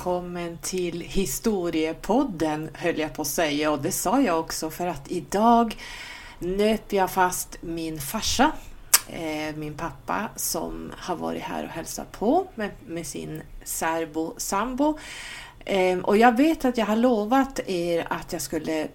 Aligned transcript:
välkommen 0.00 0.58
till 0.62 1.00
Historiepodden 1.00 2.70
höll 2.74 2.98
jag 2.98 3.14
på 3.14 3.22
att 3.22 3.28
säga 3.28 3.70
och 3.70 3.82
det 3.82 3.92
sa 3.92 4.20
jag 4.20 4.40
också 4.40 4.70
för 4.70 4.86
att 4.86 5.10
idag 5.10 5.76
nöp 6.38 6.92
jag 6.92 7.10
fast 7.10 7.56
min 7.60 8.00
farsa, 8.00 8.52
eh, 9.08 9.56
min 9.56 9.74
pappa 9.74 10.28
som 10.36 10.92
har 10.96 11.16
varit 11.16 11.42
här 11.42 11.64
och 11.64 11.70
hälsat 11.70 12.12
på 12.12 12.46
med, 12.54 12.70
med 12.86 13.06
sin 13.06 13.42
särbo 13.64 14.34
sambo. 14.36 14.98
Eh, 15.64 15.98
och 15.98 16.16
jag 16.16 16.36
vet 16.36 16.64
att 16.64 16.76
jag 16.78 16.86
har 16.86 16.96
lovat 16.96 17.60
er 17.66 18.06
att 18.10 18.32
jag 18.32 18.42
skulle 18.42 18.88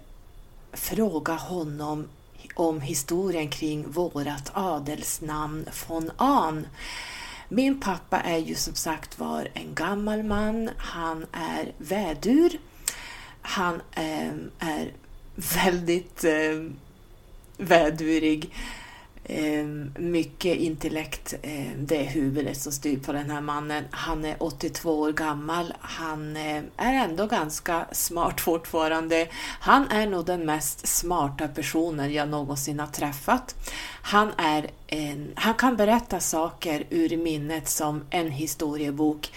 fråga 0.74 1.34
honom 1.34 2.08
om 2.56 2.82
historien 2.82 3.50
kring 3.50 3.92
vårat 3.92 4.52
adelsnamn 4.54 5.66
von 5.88 6.12
Ahn. 6.18 6.68
Min 7.50 7.80
pappa 7.80 8.22
är 8.22 8.38
ju 8.38 8.56
som 8.56 8.76
sagt 8.76 9.20
var 9.20 9.48
en 9.54 9.74
gammal 9.76 10.24
man. 10.24 10.70
Han 10.78 11.26
är 11.32 11.72
vädur. 11.78 12.60
Han 13.42 13.82
eh, 13.96 14.34
är 14.60 14.92
väldigt 15.36 16.24
eh, 16.24 16.72
vädurig. 17.58 18.54
Ehm, 19.28 19.92
mycket 19.98 20.58
intellekt, 20.58 21.34
ehm, 21.42 21.86
det 21.86 21.98
är 21.98 22.04
huvudet 22.04 22.58
som 22.62 22.72
styr 22.72 23.00
på 23.00 23.12
den 23.12 23.30
här 23.30 23.42
mannen. 23.42 23.84
Han 23.92 24.26
är 24.26 24.36
82 24.40 25.00
år 25.00 25.12
gammal. 25.12 25.74
Han 25.80 26.38
eh, 26.38 26.64
är 26.78 26.94
ändå 26.94 27.28
ganska 27.28 27.86
smart 27.92 28.42
fortfarande. 28.42 29.28
Han 29.60 29.88
är 29.92 30.08
nog 30.08 30.26
den 30.26 30.46
mest 30.46 30.88
smarta 30.88 31.48
personen 31.48 32.14
jag 32.14 32.30
någonsin 32.30 32.80
har 32.80 32.88
träffat. 32.88 33.56
Han, 34.02 34.32
är 34.38 34.70
en, 34.88 35.32
han 35.36 35.54
kan 35.54 35.76
berätta 35.76 36.20
saker 36.20 36.84
ur 36.90 37.18
minnet 37.18 37.70
som 37.70 38.04
en 38.10 38.32
historiebok. 38.32 39.32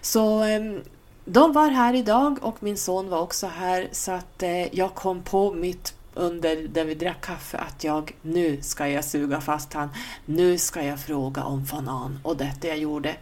Så 0.00 0.42
ehm, 0.42 0.80
de 1.24 1.52
var 1.52 1.70
här 1.70 1.94
idag 1.94 2.38
och 2.42 2.62
min 2.62 2.76
son 2.76 3.08
var 3.08 3.20
också 3.20 3.46
här 3.46 3.88
så 3.92 4.12
att 4.12 4.42
eh, 4.42 4.74
jag 4.74 4.94
kom 4.94 5.22
på 5.22 5.52
mitt 5.52 5.97
under 6.18 6.68
där 6.68 6.84
vi 6.84 6.94
drack 6.94 7.20
kaffe 7.20 7.58
att 7.58 7.84
jag 7.84 8.12
nu 8.22 8.58
ska 8.62 8.88
jag 8.88 9.04
suga 9.04 9.40
fast 9.40 9.72
han. 9.72 9.88
Nu 10.24 10.58
ska 10.58 10.82
jag 10.82 11.00
fråga 11.00 11.44
om 11.44 11.66
fanan 11.66 12.20
och 12.22 12.36
detta 12.36 12.68
jag 12.68 12.78
gjorde. 12.78 13.16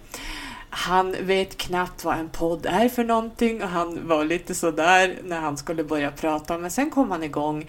Han 0.70 1.16
vet 1.20 1.56
knappt 1.56 2.04
vad 2.04 2.18
en 2.18 2.28
podd 2.28 2.66
är 2.66 2.88
för 2.88 3.04
någonting 3.04 3.62
och 3.62 3.68
han 3.68 4.08
var 4.08 4.24
lite 4.24 4.54
sådär 4.54 5.18
när 5.24 5.40
han 5.40 5.56
skulle 5.56 5.84
börja 5.84 6.10
prata 6.10 6.58
men 6.58 6.70
sen 6.70 6.90
kom 6.90 7.10
han 7.10 7.22
igång. 7.22 7.66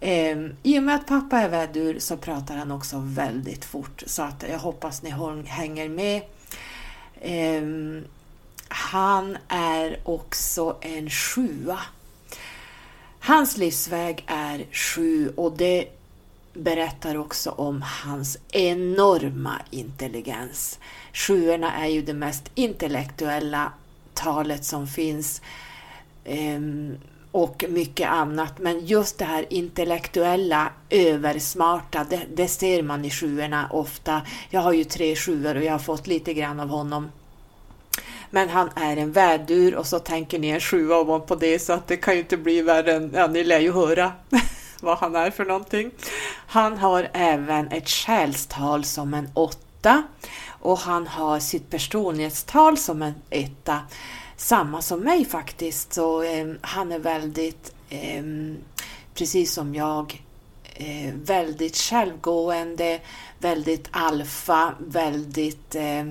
Ehm, 0.00 0.56
I 0.62 0.78
och 0.78 0.82
med 0.82 0.94
att 0.94 1.06
pappa 1.06 1.38
är 1.38 1.48
vädur 1.48 1.98
så 1.98 2.16
pratar 2.16 2.56
han 2.56 2.70
också 2.70 2.96
väldigt 2.98 3.64
fort 3.64 4.02
så 4.06 4.22
att 4.22 4.44
jag 4.50 4.58
hoppas 4.58 5.02
ni 5.02 5.10
hänger 5.46 5.88
med. 5.88 6.22
Ehm, 7.20 8.04
han 8.68 9.38
är 9.48 10.00
också 10.04 10.76
en 10.80 11.10
sjua 11.10 11.78
Hans 13.28 13.56
livsväg 13.56 14.24
är 14.26 14.66
sju 14.72 15.32
och 15.36 15.56
det 15.56 15.88
berättar 16.54 17.16
också 17.16 17.50
om 17.50 17.82
hans 17.82 18.38
enorma 18.52 19.60
intelligens. 19.70 20.78
Sjuorna 21.12 21.72
är 21.72 21.86
ju 21.86 22.02
det 22.02 22.14
mest 22.14 22.50
intellektuella 22.54 23.72
talet 24.14 24.64
som 24.64 24.86
finns 24.86 25.42
ehm, 26.24 26.96
och 27.30 27.64
mycket 27.68 28.08
annat. 28.08 28.58
Men 28.58 28.86
just 28.86 29.18
det 29.18 29.24
här 29.24 29.52
intellektuella, 29.52 30.72
översmarta, 30.90 32.06
det, 32.10 32.22
det 32.34 32.48
ser 32.48 32.82
man 32.82 33.04
i 33.04 33.10
sjuorna 33.10 33.68
ofta. 33.70 34.22
Jag 34.50 34.60
har 34.60 34.72
ju 34.72 34.84
tre 34.84 35.16
sjuor 35.16 35.56
och 35.56 35.64
jag 35.64 35.72
har 35.72 35.78
fått 35.78 36.06
lite 36.06 36.34
grann 36.34 36.60
av 36.60 36.68
honom 36.68 37.08
men 38.30 38.48
han 38.48 38.70
är 38.74 38.96
en 38.96 39.12
vädur 39.12 39.74
och 39.74 39.86
så 39.86 39.98
tänker 39.98 40.38
ni 40.38 40.48
en 40.48 40.60
sjua 40.60 40.96
ovanpå 41.00 41.34
det 41.34 41.58
så 41.58 41.72
att 41.72 41.86
det 41.86 41.96
kan 41.96 42.14
ju 42.14 42.20
inte 42.20 42.36
bli 42.36 42.62
värre 42.62 42.92
än, 42.92 43.10
ja 43.14 43.26
ni 43.26 43.44
lär 43.44 43.60
ju 43.60 43.72
höra 43.72 44.12
vad 44.80 44.98
han 44.98 45.16
är 45.16 45.30
för 45.30 45.44
någonting. 45.44 45.90
Han 46.46 46.78
har 46.78 47.08
även 47.12 47.68
ett 47.68 47.88
själstal 47.88 48.84
som 48.84 49.14
en 49.14 49.30
åtta 49.34 50.02
och 50.60 50.78
han 50.78 51.06
har 51.06 51.40
sitt 51.40 51.70
personlighetstal 51.70 52.78
som 52.78 53.02
en 53.02 53.14
etta. 53.30 53.80
Samma 54.36 54.82
som 54.82 55.00
mig 55.00 55.24
faktiskt, 55.24 55.92
så 55.92 56.22
eh, 56.22 56.46
han 56.60 56.92
är 56.92 56.98
väldigt, 56.98 57.72
eh, 57.90 58.22
precis 59.14 59.52
som 59.52 59.74
jag, 59.74 60.22
eh, 60.74 61.14
väldigt 61.14 61.76
självgående, 61.76 63.00
väldigt 63.38 63.88
alfa, 63.90 64.74
väldigt 64.78 65.74
eh, 65.74 66.04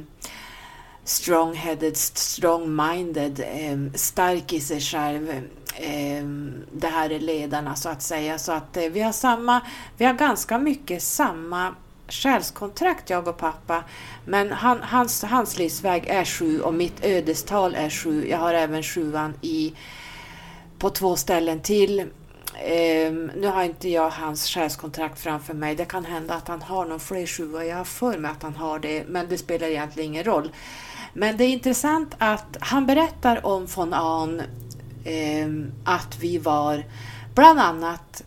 strong-headed, 1.08 1.96
strong-minded, 2.14 3.44
ehm, 3.46 3.92
stark 3.96 4.54
i 4.54 4.60
sig 4.60 4.82
själv. 4.82 5.42
Ehm, 5.76 6.54
det 6.72 6.88
här 6.88 7.10
är 7.10 7.20
ledarna 7.20 7.76
så 7.76 7.90
att 7.90 8.02
säga. 8.02 8.38
Så 8.38 8.52
att 8.52 8.78
eh, 8.78 8.84
vi 8.84 9.02
har 9.02 9.12
samma, 9.12 9.62
vi 9.98 10.06
har 10.06 10.14
ganska 10.14 10.58
mycket 10.58 11.04
samma 11.04 11.76
själskontrakt 12.08 13.10
jag 13.10 13.28
och 13.28 13.38
pappa. 13.38 13.84
Men 14.26 14.52
han, 14.52 14.82
hans, 14.82 15.24
hans 15.24 15.58
livsväg 15.58 16.08
är 16.08 16.26
sju 16.26 16.62
och 16.62 16.74
mitt 16.74 17.06
ödestal 17.06 17.76
är 17.76 17.90
sju. 17.90 18.28
Jag 18.30 18.38
har 18.38 18.54
även 18.54 18.84
sjuan 18.84 19.34
i, 19.42 19.74
på 20.80 20.90
två 20.90 21.16
ställen 21.16 21.62
till. 21.62 22.00
Um, 22.00 23.32
nu 23.36 23.48
har 23.48 23.64
inte 23.64 23.90
jag 23.90 24.10
hans 24.10 24.48
själskontrakt 24.48 25.20
framför 25.20 25.54
mig. 25.54 25.76
Det 25.76 25.86
kan 25.86 26.06
hända 26.06 26.34
att 26.34 26.48
han 26.48 26.62
har 26.62 26.86
någon 26.86 27.00
fler 27.00 27.26
sjua. 27.26 27.66
Jag 27.66 27.78
har 27.78 27.84
för 27.84 28.18
mig 28.18 28.32
att 28.32 28.44
han 28.44 28.56
har 28.56 28.80
det, 28.80 29.04
men 29.08 29.30
det 29.30 29.38
spelar 29.38 29.68
egentligen 29.68 30.10
ingen 30.10 30.24
roll. 30.24 30.52
Men 31.20 31.38
det 31.38 31.44
är 31.44 31.50
intressant 31.50 32.16
att 32.18 32.58
han 32.60 32.86
berättar 32.86 33.46
om 33.46 33.66
von 33.76 33.94
Ahn 33.94 34.42
eh, 35.04 35.48
att 35.84 36.18
vi 36.20 36.38
var 36.38 36.84
bland 37.36 37.60
annat 37.60 38.24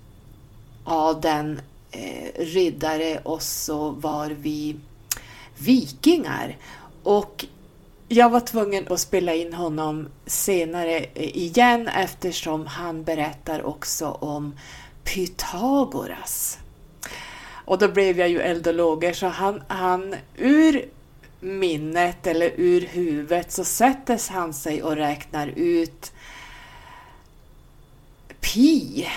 adeln, 0.84 1.60
eh, 1.90 2.44
riddare 2.44 3.20
och 3.22 3.42
så 3.42 3.90
var 3.90 4.30
vi 4.30 4.76
vikingar. 5.58 6.56
Och 7.02 7.44
jag 8.08 8.30
var 8.30 8.40
tvungen 8.40 8.92
att 8.92 9.00
spela 9.00 9.34
in 9.34 9.52
honom 9.54 10.08
senare 10.26 10.98
eh, 10.98 11.36
igen 11.36 11.88
eftersom 11.88 12.66
han 12.66 13.04
berättar 13.04 13.62
också 13.62 14.08
om 14.10 14.54
Pythagoras. 15.04 16.58
Och 17.64 17.78
då 17.78 17.88
blev 17.88 18.18
jag 18.18 18.28
ju 18.28 18.40
eld 18.40 18.66
och 18.66 18.74
lågor 18.74 19.12
så 19.12 19.26
han, 19.26 19.62
han 19.68 20.14
ur 20.36 20.88
minnet 21.40 22.26
eller 22.26 22.52
ur 22.56 22.80
huvudet 22.80 23.52
så 23.52 23.64
sätter 23.64 24.32
han 24.32 24.54
sig 24.54 24.82
och 24.82 24.96
räknar 24.96 25.46
ut 25.56 26.12
pi. 28.40 29.08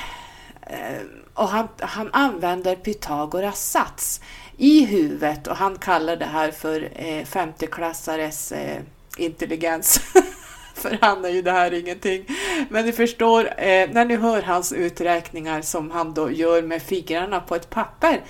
Eh, 0.62 1.02
och 1.34 1.48
han, 1.48 1.68
han 1.80 2.10
använder 2.14 2.76
Pythagoras 2.76 3.70
sats 3.72 4.22
i 4.58 4.86
huvudet 4.86 5.48
och 5.48 5.58
han 5.58 5.78
kallar 5.78 6.16
det 6.16 6.26
här 6.26 6.52
för 6.52 6.90
eh, 6.96 7.26
femteklassares 7.26 8.52
eh, 8.52 8.82
intelligens. 9.18 10.02
för 10.76 10.98
han 11.02 11.26
är 11.26 11.30
ju 11.30 11.42
det 11.42 11.52
här 11.52 11.74
ingenting. 11.74 12.26
Men 12.70 12.86
ni 12.86 12.92
förstår, 12.92 13.46
eh, 13.46 13.90
när 13.92 14.06
ni 14.06 14.16
hör 14.16 14.42
hans 14.42 14.74
uträkningar 14.74 15.62
som 15.62 15.92
han 15.92 16.14
då 16.14 16.32
gör 16.32 16.62
med 16.62 16.82
fingrarna 16.82 17.40
på 17.40 17.56
ett 17.56 17.70
papper 17.70 18.22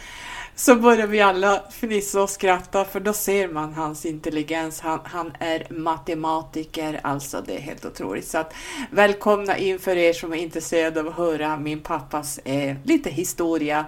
så 0.56 0.76
börjar 0.76 1.08
vi 1.08 1.22
alla 1.22 1.64
fnissa 1.72 2.22
och 2.22 2.30
skratta 2.30 2.86
för 2.86 3.00
då 3.00 3.14
ser 3.14 3.48
man 3.48 3.74
hans 3.74 4.06
intelligens. 4.06 4.80
Han, 4.82 5.00
han 5.04 5.34
är 5.40 5.68
matematiker, 5.70 7.00
alltså 7.04 7.44
det 7.46 7.56
är 7.56 7.62
helt 7.62 7.86
otroligt. 7.86 8.28
Så 8.28 8.38
att, 8.38 8.54
välkomna 8.92 9.58
in 9.58 9.80
för 9.80 9.98
er 9.98 10.14
som 10.14 10.34
är 10.34 10.38
intresserade 10.38 11.00
av 11.00 11.08
att 11.08 11.16
höra 11.16 11.58
min 11.58 11.80
pappas 11.80 12.38
eh, 12.38 12.76
lite 12.84 13.10
historia 13.10 13.86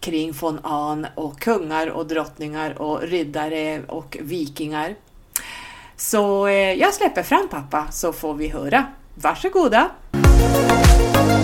kring 0.00 0.32
von 0.32 0.58
Ahn 0.62 1.06
och 1.14 1.40
kungar 1.40 1.86
och 1.86 2.06
drottningar 2.06 2.82
och 2.82 3.02
riddare 3.02 3.82
och 3.88 4.16
vikingar. 4.20 4.94
Så 5.96 6.46
eh, 6.46 6.72
jag 6.72 6.94
släpper 6.94 7.22
fram 7.22 7.48
pappa 7.48 7.88
så 7.90 8.12
får 8.12 8.34
vi 8.34 8.48
höra. 8.48 8.86
Varsågoda! 9.14 9.90
Mm. 10.12 11.41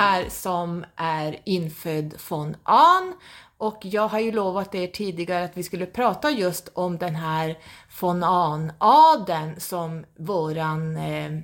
Här 0.00 0.28
som 0.28 0.84
är 0.96 1.38
infödd 1.44 2.14
von 2.28 2.56
Ahn 2.62 3.14
och 3.58 3.78
jag 3.82 4.08
har 4.08 4.18
ju 4.18 4.32
lovat 4.32 4.74
er 4.74 4.86
tidigare 4.86 5.44
att 5.44 5.56
vi 5.56 5.62
skulle 5.62 5.86
prata 5.86 6.30
just 6.30 6.68
om 6.74 6.98
den 6.98 7.16
här 7.16 7.58
von 8.00 8.24
Ahn-adeln 8.24 9.60
som 9.60 10.04
våran 10.18 10.96
eh, 10.96 11.40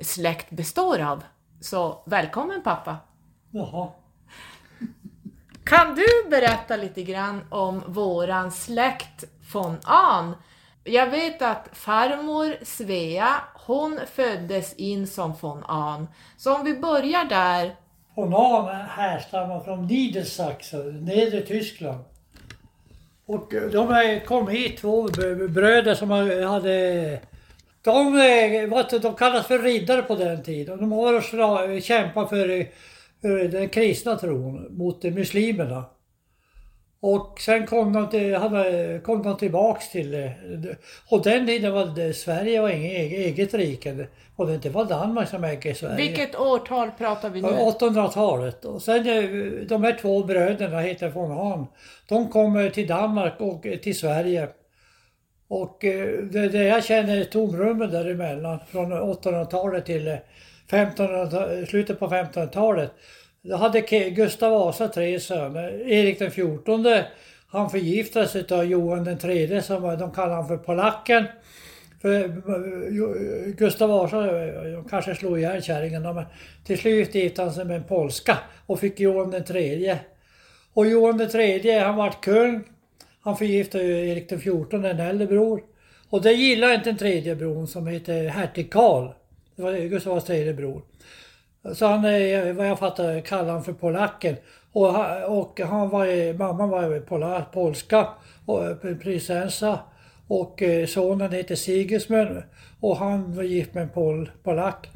släkt 0.00 0.50
består 0.50 1.00
av. 1.00 1.22
Så 1.60 2.02
välkommen 2.06 2.62
pappa! 2.62 2.96
Jaha. 3.50 3.88
Kan 5.64 5.94
du 5.94 6.30
berätta 6.30 6.76
lite 6.76 7.02
grann 7.02 7.40
om 7.50 7.82
våran 7.86 8.52
släkt 8.52 9.24
von 9.52 9.78
Ahn? 9.84 10.34
Jag 10.84 11.10
vet 11.10 11.42
att 11.42 11.68
farmor 11.72 12.64
Svea, 12.64 13.34
hon 13.66 14.00
föddes 14.14 14.74
in 14.74 15.06
som 15.06 15.34
von 15.40 15.62
Ahn. 15.68 16.06
Så 16.36 16.54
om 16.54 16.64
vi 16.64 16.74
börjar 16.74 17.24
där, 17.24 17.76
von 18.14 18.34
Ahn 18.34 18.86
härstammar 18.88 19.60
från 19.60 19.86
Niedersachsen, 19.86 21.04
nedre 21.04 21.40
Tyskland. 21.40 22.04
Och 23.26 23.54
eh, 23.54 23.62
de 23.62 24.20
kom 24.26 24.48
hit, 24.48 24.78
två 24.78 25.08
bröder 25.48 25.94
som 25.94 26.10
hade... 26.10 27.20
De, 27.82 28.18
eh, 28.18 29.00
de 29.00 29.14
kallas 29.14 29.46
för 29.46 29.58
riddare 29.58 30.02
på 30.02 30.14
den 30.14 30.42
tiden. 30.42 30.78
De 30.78 30.92
har 30.92 31.80
kämpat 31.80 32.28
för, 32.28 32.60
eh, 32.60 32.66
för 33.20 33.48
den 33.48 33.68
kristna 33.68 34.16
tron 34.16 34.76
mot 34.78 35.02
muslimerna. 35.02 35.84
Och 37.06 37.40
sen 37.40 37.66
kom 37.66 37.92
de, 37.92 38.10
till, 38.10 38.34
hade, 38.34 39.00
kom 39.04 39.22
de 39.22 39.36
tillbaks 39.36 39.90
till... 39.90 40.14
eh, 40.14 40.30
Och 41.08 41.22
den 41.22 41.46
tiden 41.46 41.72
var 41.72 42.12
Sverige 42.12 42.60
var 42.60 42.68
inget 42.68 42.92
eget, 43.12 43.54
rike. 43.54 44.06
Och 44.36 44.46
det 44.46 44.70
var 44.70 44.84
Danmark 44.84 45.28
som 45.28 45.44
ägde 45.44 45.74
Sverige. 45.74 45.96
Vilket 45.96 46.36
årtal 46.36 46.90
pratar 46.98 47.30
vi 47.30 47.42
nu? 47.42 47.48
800-talet. 47.48 48.64
Och 48.64 48.82
sen 48.82 49.08
eh, 49.08 49.66
de 49.66 49.84
här 49.84 49.98
två 50.00 50.24
bröderna 50.24 50.80
heter 50.80 51.08
von 51.08 51.30
Hahn. 51.30 51.66
De 52.08 52.28
kommer 52.28 52.70
till 52.70 52.86
Danmark 52.86 53.34
och 53.38 53.66
eh, 53.66 53.78
till 53.78 53.98
Sverige. 53.98 54.48
Och 55.48 55.84
eh, 55.84 56.08
det, 56.18 56.48
det 56.48 56.64
jag 56.64 56.84
känner 56.84 57.20
är 57.20 57.24
tomrummet 57.24 57.92
däremellan 57.92 58.58
från 58.70 58.92
800-talet 58.92 59.86
till 59.86 60.08
eh, 60.08 60.14
1500, 60.68 61.66
slutet 61.66 61.98
på 61.98 62.06
1500-talet. 62.06 62.90
Då 63.46 63.56
hade 63.56 63.80
Gustav 64.10 64.50
Vasa 64.50 64.88
tre 64.88 65.20
söner. 65.20 65.88
Erik 65.88 66.18
den 66.18 66.30
XIV, 66.30 67.04
han 67.48 67.70
förgiftades 67.70 68.36
utav 68.36 68.58
av 68.58 68.64
Johan 68.64 69.04
den 69.04 69.18
tredje 69.18 69.62
som 69.62 69.82
de 69.82 70.12
kallar 70.12 70.34
han 70.34 70.48
för 70.48 70.56
polacken. 70.56 71.24
För 72.02 72.24
eh, 72.24 73.52
Gustav 73.56 73.88
Vasa 73.88 74.46
eh, 74.46 74.84
kanske 74.90 75.14
slog 75.14 75.38
ihjäl 75.38 75.62
kärringen 75.62 76.02
men 76.02 76.24
till 76.64 76.78
slut 76.78 77.14
gifte 77.14 77.42
han 77.42 77.52
sig 77.52 77.64
med 77.64 77.76
en 77.76 77.84
polska 77.84 78.38
och 78.66 78.80
fick 78.80 79.00
Johan 79.00 79.30
den 79.30 79.44
tredje. 79.44 79.98
Och 80.72 80.86
Johan 80.86 81.18
den 81.18 81.30
tredje, 81.30 81.80
han 81.80 81.96
vart 81.96 82.24
kung. 82.24 82.64
Han 83.20 83.36
förgiftade 83.36 83.84
ju 83.84 84.10
Erik 84.10 84.28
den 84.28 84.40
XIV, 84.40 84.84
en 84.84 85.00
äldre 85.00 85.26
bror. 85.26 85.62
Och 86.10 86.22
det 86.22 86.32
gillade 86.32 86.74
inte 86.74 86.90
den 86.90 86.98
tredje 86.98 87.36
bron 87.36 87.66
som 87.66 87.86
heter 87.86 88.28
hertig 88.28 88.72
Karl. 88.72 89.08
Det 89.56 89.62
var 89.62 89.72
Gustav 89.72 90.14
Vasas 90.14 90.26
tredje 90.26 90.54
bror. 90.54 90.82
Så 91.72 91.86
han, 91.86 92.04
är, 92.04 92.52
vad 92.52 92.68
jag 92.68 92.78
fattar, 92.78 93.20
kallade 93.20 93.50
han 93.50 93.64
för 93.64 93.72
polacken. 93.72 94.36
Och, 94.72 94.88
och 95.38 95.60
han 95.60 95.88
var, 95.88 96.32
mamman 96.38 96.70
var 96.70 97.00
pola, 97.00 97.46
polska, 97.52 98.08
och 98.46 98.64
eh, 98.64 98.96
prinsessa. 98.96 99.78
Och 100.28 100.62
eh, 100.62 100.86
sonen 100.86 101.32
heter 101.32 101.54
Sigismund 101.54 102.42
och 102.80 102.96
han 102.96 103.36
var 103.36 103.42
gift 103.42 103.74
med 103.74 103.82
en 103.82 103.88
pol, 103.88 104.30
polack. 104.42 104.90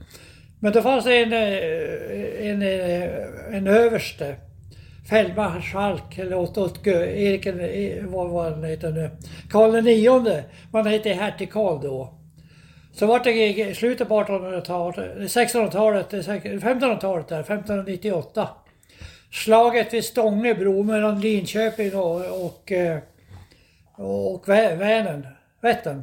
Men 0.61 0.73
då 0.73 0.83
fanns 0.83 1.07
en, 1.07 1.33
eh, 1.33 2.49
en, 2.51 2.63
en, 2.63 3.55
en 3.55 3.67
överste, 3.67 4.37
fältmarskalk, 5.11 6.19
eller 6.19 6.37
åt, 6.37 6.59
åt 6.59 6.87
Erik, 6.87 7.47
vad 8.09 8.31
var 8.31 8.51
han 8.51 8.65
heter 8.65 8.91
nu, 8.91 9.11
Karl 9.51 9.89
IX. 9.89 10.47
Man 10.73 10.87
hette 10.87 11.11
hertig 11.11 11.53
Karl 11.53 11.83
då. 11.83 12.18
Så 12.99 13.07
vart 13.07 13.25
det 13.25 13.59
i 13.59 13.75
slutet 13.75 14.09
på 14.09 14.21
1800-talet, 14.21 15.19
1600-talet, 15.19 16.13
1500-talet 16.13 17.29
där, 17.29 17.41
1598. 17.41 18.49
Slaget 19.33 19.95
vid 19.95 20.05
Stångebro 20.05 20.83
mellan 20.83 21.21
Linköping 21.21 21.95
och, 21.95 22.47
och, 22.47 22.73
eh, 22.73 22.99
och 23.97 24.49
Vänern, 24.49 25.27
Vättern. 25.61 26.03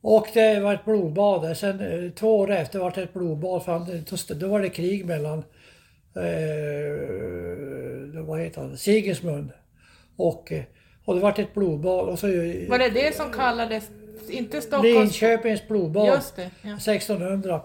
Och 0.00 0.26
det 0.34 0.60
var 0.60 0.74
ett 0.74 0.84
blodbad 0.84 1.42
där. 1.42 1.54
Sen 1.54 1.80
eh, 1.80 2.10
två 2.10 2.38
år 2.38 2.50
efter 2.50 2.78
var 2.78 2.92
det 2.94 3.02
ett 3.02 3.12
blodbad. 3.12 3.64
För 3.64 4.34
då, 4.34 4.48
var 4.48 4.60
det 4.60 4.68
krig 4.68 5.06
mellan, 5.06 5.38
eh, 6.16 8.24
vad 8.24 8.40
heter 8.40 8.60
han, 8.60 8.76
Sigismund 8.76 9.50
och, 10.16 10.52
eh, 10.52 10.62
och 11.04 11.14
det 11.14 11.20
var 11.20 11.40
ett 11.40 11.54
blodbad. 11.54 12.08
Och 12.08 12.18
så, 12.18 12.26
Var 12.26 12.78
det 12.78 12.90
det 12.90 13.16
som 13.16 13.32
kallades, 13.32 13.90
inte 14.28 14.60
Stockholms... 14.60 14.94
Linköpings 14.94 15.68
blodbad. 15.68 16.06
Just 16.06 16.36
det. 16.36 16.50
Ja. 16.62 16.76
1600. 16.76 17.62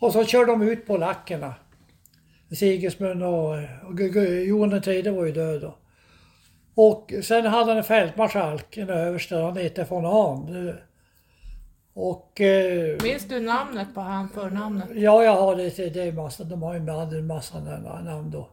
Och 0.00 0.12
så 0.12 0.24
körde 0.24 0.52
de 0.52 0.62
ut 0.62 0.86
polackerna. 0.86 1.54
Sigismund 2.58 3.22
och, 3.22 3.50
och 3.88 4.00
Johan 4.46 4.82
tredje 4.82 5.12
var 5.12 5.24
ju 5.24 5.32
död 5.32 5.60
då. 5.60 5.78
Och 6.74 7.12
sen 7.22 7.46
hade 7.46 7.70
han 7.70 7.76
en 7.78 7.84
fältmarskalk, 7.84 8.76
en 8.76 8.90
överste, 8.90 9.36
han 9.36 9.56
hette 9.56 9.86
von 9.88 10.04
Ahn. 10.06 10.74
Och 11.94 12.40
eh, 12.40 13.02
Minns 13.02 13.28
du 13.28 13.40
namnet 13.40 13.94
på 13.94 14.00
han, 14.00 14.28
förnamnet? 14.28 14.88
ja, 14.94 15.24
jag 15.24 15.36
har 15.36 15.56
det, 15.56 15.76
det 15.94 16.02
är 16.02 16.12
massa, 16.12 16.44
de 16.44 16.62
har 16.62 16.74
ju 16.74 16.90
hade 16.90 17.18
en 17.18 17.26
massa 17.26 17.58
na- 17.58 18.04
namn 18.04 18.30
då. 18.30 18.48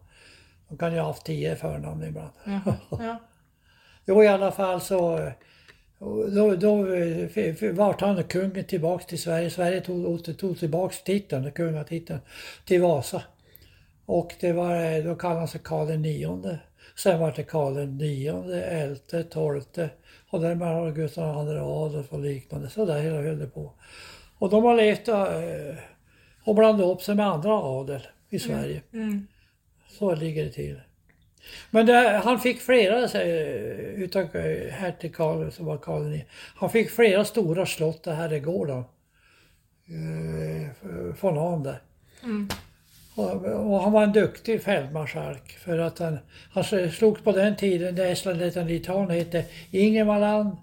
De 0.69 0.77
kan 0.77 0.93
ju 0.93 0.99
ha 0.99 1.07
haft 1.07 1.25
tio 1.25 1.55
förnamn 1.55 2.03
ibland. 2.03 2.29
Jaha, 2.43 2.75
ja. 2.89 3.19
Jo, 4.05 4.23
i 4.23 4.27
alla 4.27 4.51
fall 4.51 4.81
så 4.81 5.31
eh, 6.03 6.33
då, 6.33 6.55
då 6.55 6.87
vart 7.73 8.01
han 8.01 8.23
kungen 8.23 8.65
tillbaks 8.65 9.05
till 9.05 9.21
Sverige. 9.21 9.49
Sverige 9.49 9.81
tog, 9.81 10.37
tog 10.37 10.59
tillbaks 10.59 11.03
titeln, 11.03 11.51
kungatiteln, 11.51 12.19
till 12.65 12.81
Vasa. 12.81 13.21
Och 14.05 14.33
det 14.39 14.53
var, 14.53 15.03
då 15.03 15.15
kallade 15.15 15.39
han 15.39 15.47
sig 15.47 15.61
Karl 15.63 15.97
nionde. 15.97 16.59
Sen 16.95 17.19
var 17.19 17.33
det 17.35 17.43
Karl 17.43 17.87
nionde, 17.87 18.63
elfte, 18.63 19.23
tolfte 19.23 19.89
och 20.29 20.41
därmed 20.41 20.67
har 20.67 20.91
Gustav 20.91 21.47
II 21.47 21.57
Adolf 21.57 22.13
och 22.13 22.19
liknande. 22.19 22.69
Så 22.69 22.85
där 22.85 23.01
hela 23.01 23.21
höll 23.21 23.39
det 23.39 23.47
på. 23.47 23.73
Och 24.37 24.49
de 24.49 24.63
har 24.63 24.75
levt 24.75 25.07
eh, 25.07 25.83
och 26.43 26.55
blandat 26.55 26.85
upp 26.85 27.01
sig 27.01 27.15
med 27.15 27.27
andra 27.27 27.53
adel 27.53 28.07
i 28.29 28.39
Sverige. 28.39 28.81
Mm. 28.93 29.27
Så 29.87 30.15
ligger 30.15 30.43
det 30.43 30.51
till. 30.51 30.81
Men 31.71 31.85
det, 31.85 32.21
han 32.23 32.39
fick 32.39 32.61
flera, 32.61 33.03
eh, 33.03 34.71
hertig 34.71 35.15
Karl 35.15 35.51
som 35.51 35.65
var 35.65 35.77
Karl 35.77 36.13
IX, 36.13 36.25
han 36.55 36.69
fick 36.69 36.89
flera 36.89 37.25
stora 37.25 37.65
slott 37.65 38.07
och 38.07 38.13
herrgårdar. 38.13 38.83
Eh, 39.87 41.13
från 41.15 41.37
han 41.37 41.63
där. 41.63 41.81
Mm. 42.23 42.47
Och, 43.15 43.45
och 43.45 43.81
han 43.81 43.91
var 43.91 44.03
en 44.03 44.11
duktig 44.11 44.61
fältmarskalk 44.61 45.51
för 45.51 45.79
att 45.79 45.99
han, 45.99 46.17
han 46.51 46.91
slogs 46.91 47.21
på 47.21 47.31
den 47.31 47.55
tiden 47.55 47.95
där 47.95 48.11
Estland, 48.11 48.39
Lettland, 48.39 48.69
Litauen 48.69 49.09
hette 49.09 49.45
Ingermanland, 49.71 50.57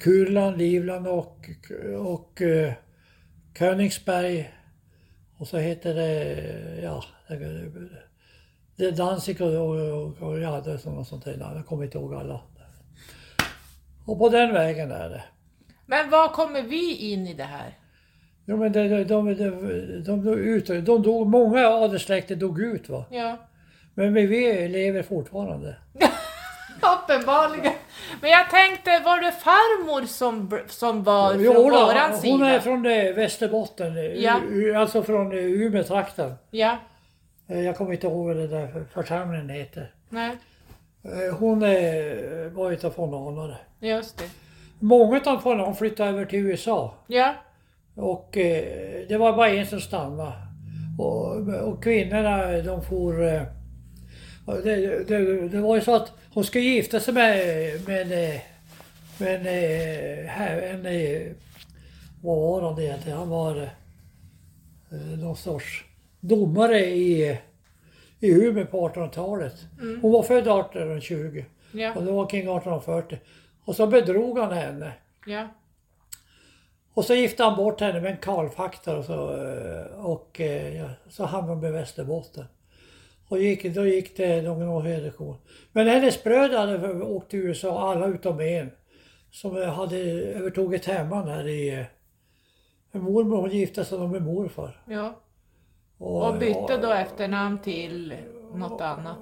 Kurland, 0.00 0.58
Livland 0.58 1.06
och, 1.06 1.50
och 1.98 2.40
uh, 2.40 2.72
Königsberg. 3.58 4.50
Och 5.36 5.48
så 5.48 5.58
heter 5.58 5.94
det, 5.94 6.80
ja, 6.82 7.04
det, 7.28 7.70
det 8.80 8.86
är 8.86 8.92
Danzig 8.92 9.40
och, 9.40 9.48
och, 9.48 9.76
och, 9.76 10.28
och 10.28 10.40
ja, 10.40 10.60
det 10.64 10.72
är 10.72 11.04
sånt, 11.04 11.24
där. 11.24 11.52
Jag 11.54 11.66
kommer 11.66 11.84
inte 11.84 11.98
ihåg 11.98 12.14
alla. 12.14 12.40
Och 14.06 14.18
på 14.18 14.28
den 14.28 14.54
vägen 14.54 14.92
är 14.92 15.08
det. 15.08 15.22
Men 15.86 16.10
var 16.10 16.28
kommer 16.28 16.62
vi 16.62 16.96
in 17.12 17.26
i 17.26 17.34
det 17.34 17.44
här? 17.44 17.78
Jo 18.44 18.56
men 18.56 18.72
de, 18.72 18.88
de, 18.88 19.04
de, 19.04 19.34
de, 20.04 20.24
dog 20.24 20.38
ut, 20.38 20.66
de 20.66 21.02
dog, 21.02 21.26
många 21.26 21.68
adelssläkter 21.68 22.36
dog 22.36 22.60
ut 22.60 22.88
va. 22.88 23.04
Ja, 23.10 23.36
Men 23.94 24.14
vi, 24.14 24.68
lever 24.68 25.02
fortfarande. 25.02 25.76
uppenbarligen. 26.94 27.72
Men 28.20 28.30
jag 28.30 28.50
tänkte, 28.50 29.00
var 29.04 29.20
det 29.20 29.32
farmor 29.32 30.06
som, 30.06 30.58
som 30.68 31.02
var 31.02 31.32
från 31.32 31.42
Jo, 31.42 31.52
då, 31.52 31.62
våran 31.62 32.10
hon 32.10 32.20
sida? 32.20 32.48
är 32.48 32.60
från 32.60 32.86
eh, 32.86 33.14
Västerbotten, 33.14 33.96
eh, 33.96 34.04
Ja. 34.04 34.40
Alltså 34.76 35.02
från 35.02 35.32
eh, 35.32 35.38
Umeå-trakten. 35.38 36.34
Ja, 36.50 36.76
Jag 37.50 37.76
kommer 37.76 37.92
inte 37.92 38.06
ihåg 38.06 38.26
vad 38.26 38.36
den 38.36 38.50
där 38.50 38.84
församlingen 38.92 39.48
heter. 39.48 39.94
nej, 40.08 40.36
Eh, 41.02 41.36
Hon 41.38 41.62
eh, 41.62 42.50
var 42.52 42.72
utav 42.72 42.90
fonanare. 42.90 43.56
just 43.80 44.18
det. 44.18 44.24
Många 44.78 45.20
av 45.26 45.38
fonan 45.38 45.74
flyttade 45.76 46.10
över 46.10 46.24
till 46.24 46.38
USA. 46.38 46.94
Ja, 47.06 47.34
Och 47.94 48.36
eh, 48.36 49.08
det 49.08 49.16
var 49.18 49.32
bara 49.36 49.48
en 49.50 49.66
som 49.66 49.80
stannade. 49.80 50.32
Och, 50.98 51.48
och 51.48 51.82
kvinnorna 51.84 52.52
de 52.62 52.82
for... 52.84 53.26
Eh, 53.28 53.42
det, 54.64 55.04
det, 55.08 55.48
det 55.48 55.60
var 55.60 55.74
ju 55.76 55.80
så 55.82 55.94
att 55.96 56.12
hon 56.34 56.44
skulle 56.44 56.64
gifta 56.64 57.00
sig 57.00 57.14
med, 57.14 57.36
med, 57.86 58.12
eh, 58.34 58.40
med 59.18 59.34
en, 59.36 59.46
eh, 59.46 60.70
en, 60.74 60.86
eh, 60.86 61.32
vad 62.22 62.36
var 62.38 62.70
han 62.70 62.80
egentligen? 62.82 63.18
Han 63.18 63.28
var 63.28 63.56
eh, 64.92 65.18
någon 65.18 65.36
sorts 65.36 65.84
domare 66.20 66.78
i, 66.80 67.38
i 68.20 68.30
Umeå 68.30 68.66
på 68.66 68.88
1800-talet. 68.88 69.54
Hon 70.02 70.12
var 70.12 70.22
född 70.22 70.38
1820 70.38 71.44
ja, 71.72 71.94
och 71.94 72.02
det 72.04 72.12
var 72.12 72.26
kring 72.28 72.40
1840. 72.40 73.18
Och 73.64 73.76
så 73.76 73.86
bedrog 73.86 74.38
han 74.38 74.52
henne. 74.52 74.92
ja. 75.26 75.48
Och 76.94 77.04
så 77.04 77.14
gifte 77.14 77.44
han 77.44 77.56
bort 77.56 77.80
henne 77.80 78.00
med 78.00 78.10
en 78.10 78.16
karlfaktor 78.16 78.98
och 78.98 79.04
så, 79.04 79.36
eh, 79.36 80.04
och 80.06 80.40
eh, 80.40 80.76
ja, 80.76 80.88
så 81.08 81.24
hamnade 81.24 81.52
hon 81.52 81.60
med 81.60 81.72
Västerbotten. 81.72 82.44
Och 83.28 83.38
gick, 83.38 83.74
då 83.74 83.86
gick 83.86 84.16
det 84.16 84.42
någon 84.42 84.86
högre 84.86 85.12
Men 85.72 85.86
hennes 85.88 86.22
bröder 86.22 86.58
hade 86.58 87.04
åkt 87.04 87.30
till 87.30 87.38
USA, 87.38 87.90
alla 87.92 88.06
utom 88.06 88.40
en. 88.40 88.70
Som 89.30 89.56
hade 89.56 89.96
övertagit 89.98 90.86
hemman 90.86 91.28
här 91.28 91.48
i... 91.48 91.68
eh, 92.92 93.00
Mormor 93.00 93.36
hon 93.36 93.50
gifte 93.50 93.84
sig 93.84 93.98
med 93.98 94.22
morfar. 94.22 94.82
ja. 94.88 95.20
Och 96.00 96.34
bytte 96.38 96.76
då 96.76 96.90
efternamn 96.92 97.58
till 97.58 98.14
något 98.54 98.80
annat? 98.80 99.18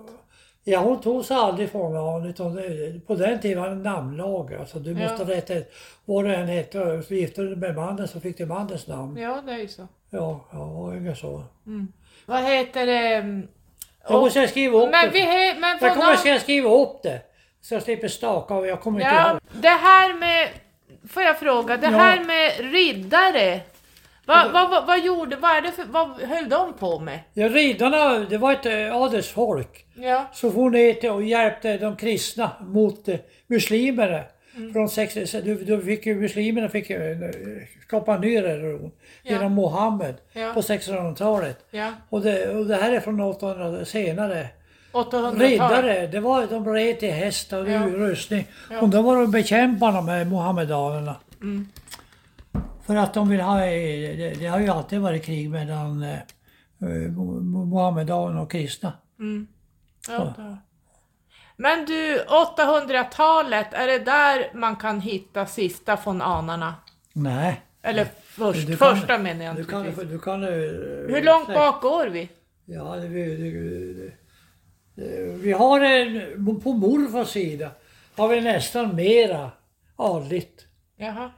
Ja, 0.64 0.80
hon 0.80 1.00
tog 1.00 1.25
sig 1.25 1.37
aldrig 1.37 1.70
från 1.70 1.97
honom. 1.97 2.25
Utan 2.28 2.54
det- 2.54 3.06
på 3.06 3.14
den 3.14 3.40
tiden 3.40 3.62
var 3.62 3.68
det 3.68 3.75
namnlag. 3.75 4.54
Alltså, 4.54 4.78
du 4.78 4.92
Ja. 4.92 5.08
måste 5.11 5.25
rätta 5.25 5.52
ett, 5.54 5.73
vad 6.04 6.25
det 6.25 6.37
än 6.37 6.49
hette. 6.49 7.02
Så 7.02 7.14
gifte 7.14 7.40
du 7.42 7.49
dig 7.49 7.56
med 7.56 7.75
mannen 7.76 8.08
så 8.08 8.20
fick 8.20 8.38
du 8.38 8.47
mannens 8.47 8.87
namn. 8.87 9.16
Ja, 9.16 9.42
det 9.47 9.52
är 9.52 9.58
ju 9.58 9.68
så. 9.68 9.88
Ja, 10.11 10.40
ja 10.52 10.58
ungefär 10.92 11.14
så. 11.14 11.42
Vad 12.26 12.42
heter 12.44 12.87
det? 12.87 13.14
mm, 13.14 13.49
Jag 14.08 14.20
måste 14.20 14.49
skriva 14.49 14.78
upp 14.78 14.90
Men 14.90 15.04
det. 15.06 15.11
vi 15.12 15.20
he, 15.20 15.54
men 15.61 15.78
Jag 15.80 15.94
kommer 15.94 16.30
någon- 16.32 16.40
skriva 16.40 16.70
upp 16.70 17.02
det. 17.02 17.20
Så 17.61 17.75
jag 17.75 17.82
slipper 17.82 18.08
staka 18.08 18.54
och 18.54 18.66
jag 18.66 18.80
kommer 18.80 19.00
inte 19.00 19.14
Ja, 19.14 19.30
ihåg. 19.30 19.40
det 19.52 19.68
här 19.68 20.14
med... 20.14 20.49
Får 21.08 21.23
jag 21.23 21.38
fråga? 21.38 21.76
Det 21.76 21.87
Ja. 21.87 21.99
här 21.99 22.25
med 22.25 22.73
riddare. 22.73 23.61
Vad, 24.28 24.52
vad, 24.52 24.70
vad, 24.70 24.87
vad 24.87 25.04
gjorde... 25.04 25.37
Vad, 25.37 25.50
är 25.50 25.62
det 25.62 25.73
för, 25.73 25.85
vad 25.85 26.08
höll 26.20 26.49
de 26.49 26.73
på 26.73 26.99
med? 26.99 27.20
Ja, 27.35 27.49
riddarna, 27.49 28.18
det 28.18 28.38
var 28.38 28.52
ett 28.52 28.66
eh, 28.66 28.97
adelsfolk. 28.97 29.85
Ja. 29.94 30.25
Så 30.32 30.50
for 30.50 30.70
ner 30.70 30.94
till 30.94 31.11
och 31.11 31.23
hjälpte 31.23 31.76
de 31.78 31.97
kristna 31.97 32.50
mot 32.61 33.08
eh, 33.08 33.16
muslimerna. 33.47 34.20
Mm. 34.56 34.73
Från 34.73 34.88
sex, 34.88 35.14
då, 35.44 35.54
då 35.76 35.80
fick 35.80 36.06
ju 36.06 36.14
muslimerna 36.14 36.68
fick 36.68 36.90
eh, 36.90 37.00
skapa 37.87 38.14
en 38.14 38.20
ny 38.20 38.42
religion 38.42 38.90
Ja. 39.23 39.32
genom 39.32 39.52
Mohammed 39.52 40.14
Ja. 40.32 40.50
på 40.54 40.61
1600-talet. 40.61 41.58
Ja. 41.70 41.92
Och 42.08 42.20
det, 42.20 42.49
och 42.49 42.66
det 42.66 42.76
här 42.76 42.92
är 42.92 43.00
från 43.00 43.20
800 43.20 43.85
senare. 43.85 44.47
800-tal. 44.92 45.38
Riddare, 45.38 46.06
det 46.06 46.20
var, 46.20 46.47
de 46.47 46.68
red 46.75 46.99
till 47.00 47.12
häst 47.12 47.52
och 47.52 47.68
Ja. 47.68 47.87
rustning. 47.87 48.47
Ja. 48.70 48.80
Och 48.80 48.88
då 48.88 49.02
var 49.02 49.16
de 49.16 49.30
bekämparna 49.30 50.00
med 50.00 50.26
Mohammedanerna. 50.26 51.16
Mm. 51.42 51.68
För 52.88 52.97
att 52.97 53.14
de 53.14 53.28
vill 53.28 53.40
ha, 53.40 53.64
eh, 53.64 54.16
det, 54.16 54.35
det 54.40 54.47
har 54.47 54.61
ju 54.61 54.68
alltid 54.68 55.00
varit 55.00 55.25
krig 55.25 55.50
mellan 55.50 56.02
eh, 56.02 56.18
eh, 56.83 57.11
Mohammedanerna 57.42 58.40
och 58.42 58.50
kristna. 58.50 58.92
Mm. 59.18 59.47
Ja. 60.09 60.35
Men 61.57 61.85
du, 61.85 62.18
800-talet, 62.25 63.66
är 63.75 63.87
det 63.87 63.99
där 63.99 64.50
man 64.54 64.76
kan 64.76 65.00
hitta 65.00 65.47
sista 65.47 65.97
från 65.97 66.23
anarna? 66.23 66.75
Nej. 67.12 67.61
Eller 67.83 68.04
först, 68.25 68.66
Du 68.66 68.76
kan- 68.76 68.97
första 68.97 69.18
menar 69.18 69.45
jag 69.45 69.57
Du 69.57 69.64
kan, 69.64 69.85
du 69.85 70.18
kan, 70.18 70.42
eh, 70.42 70.49
Hur 70.49 71.23
långt 71.23 71.47
säkert- 71.47 71.54
bak 71.61 71.83
går 71.83 72.07
vi? 72.07 72.28
Ja, 72.64 72.97
det, 72.97 73.09
vi, 73.09 73.37
det, 73.37 74.12
det, 74.95 75.33
vi 75.37 75.52
har 75.52 75.80
en, 75.80 76.61
på 76.61 76.73
morfars 76.73 77.28
sida 77.28 77.71
har 78.16 78.28
vi 78.28 78.40
nästan 78.40 78.97
mera 78.97 79.50
adligt. 79.97 80.66
Jaha. 80.97 81.30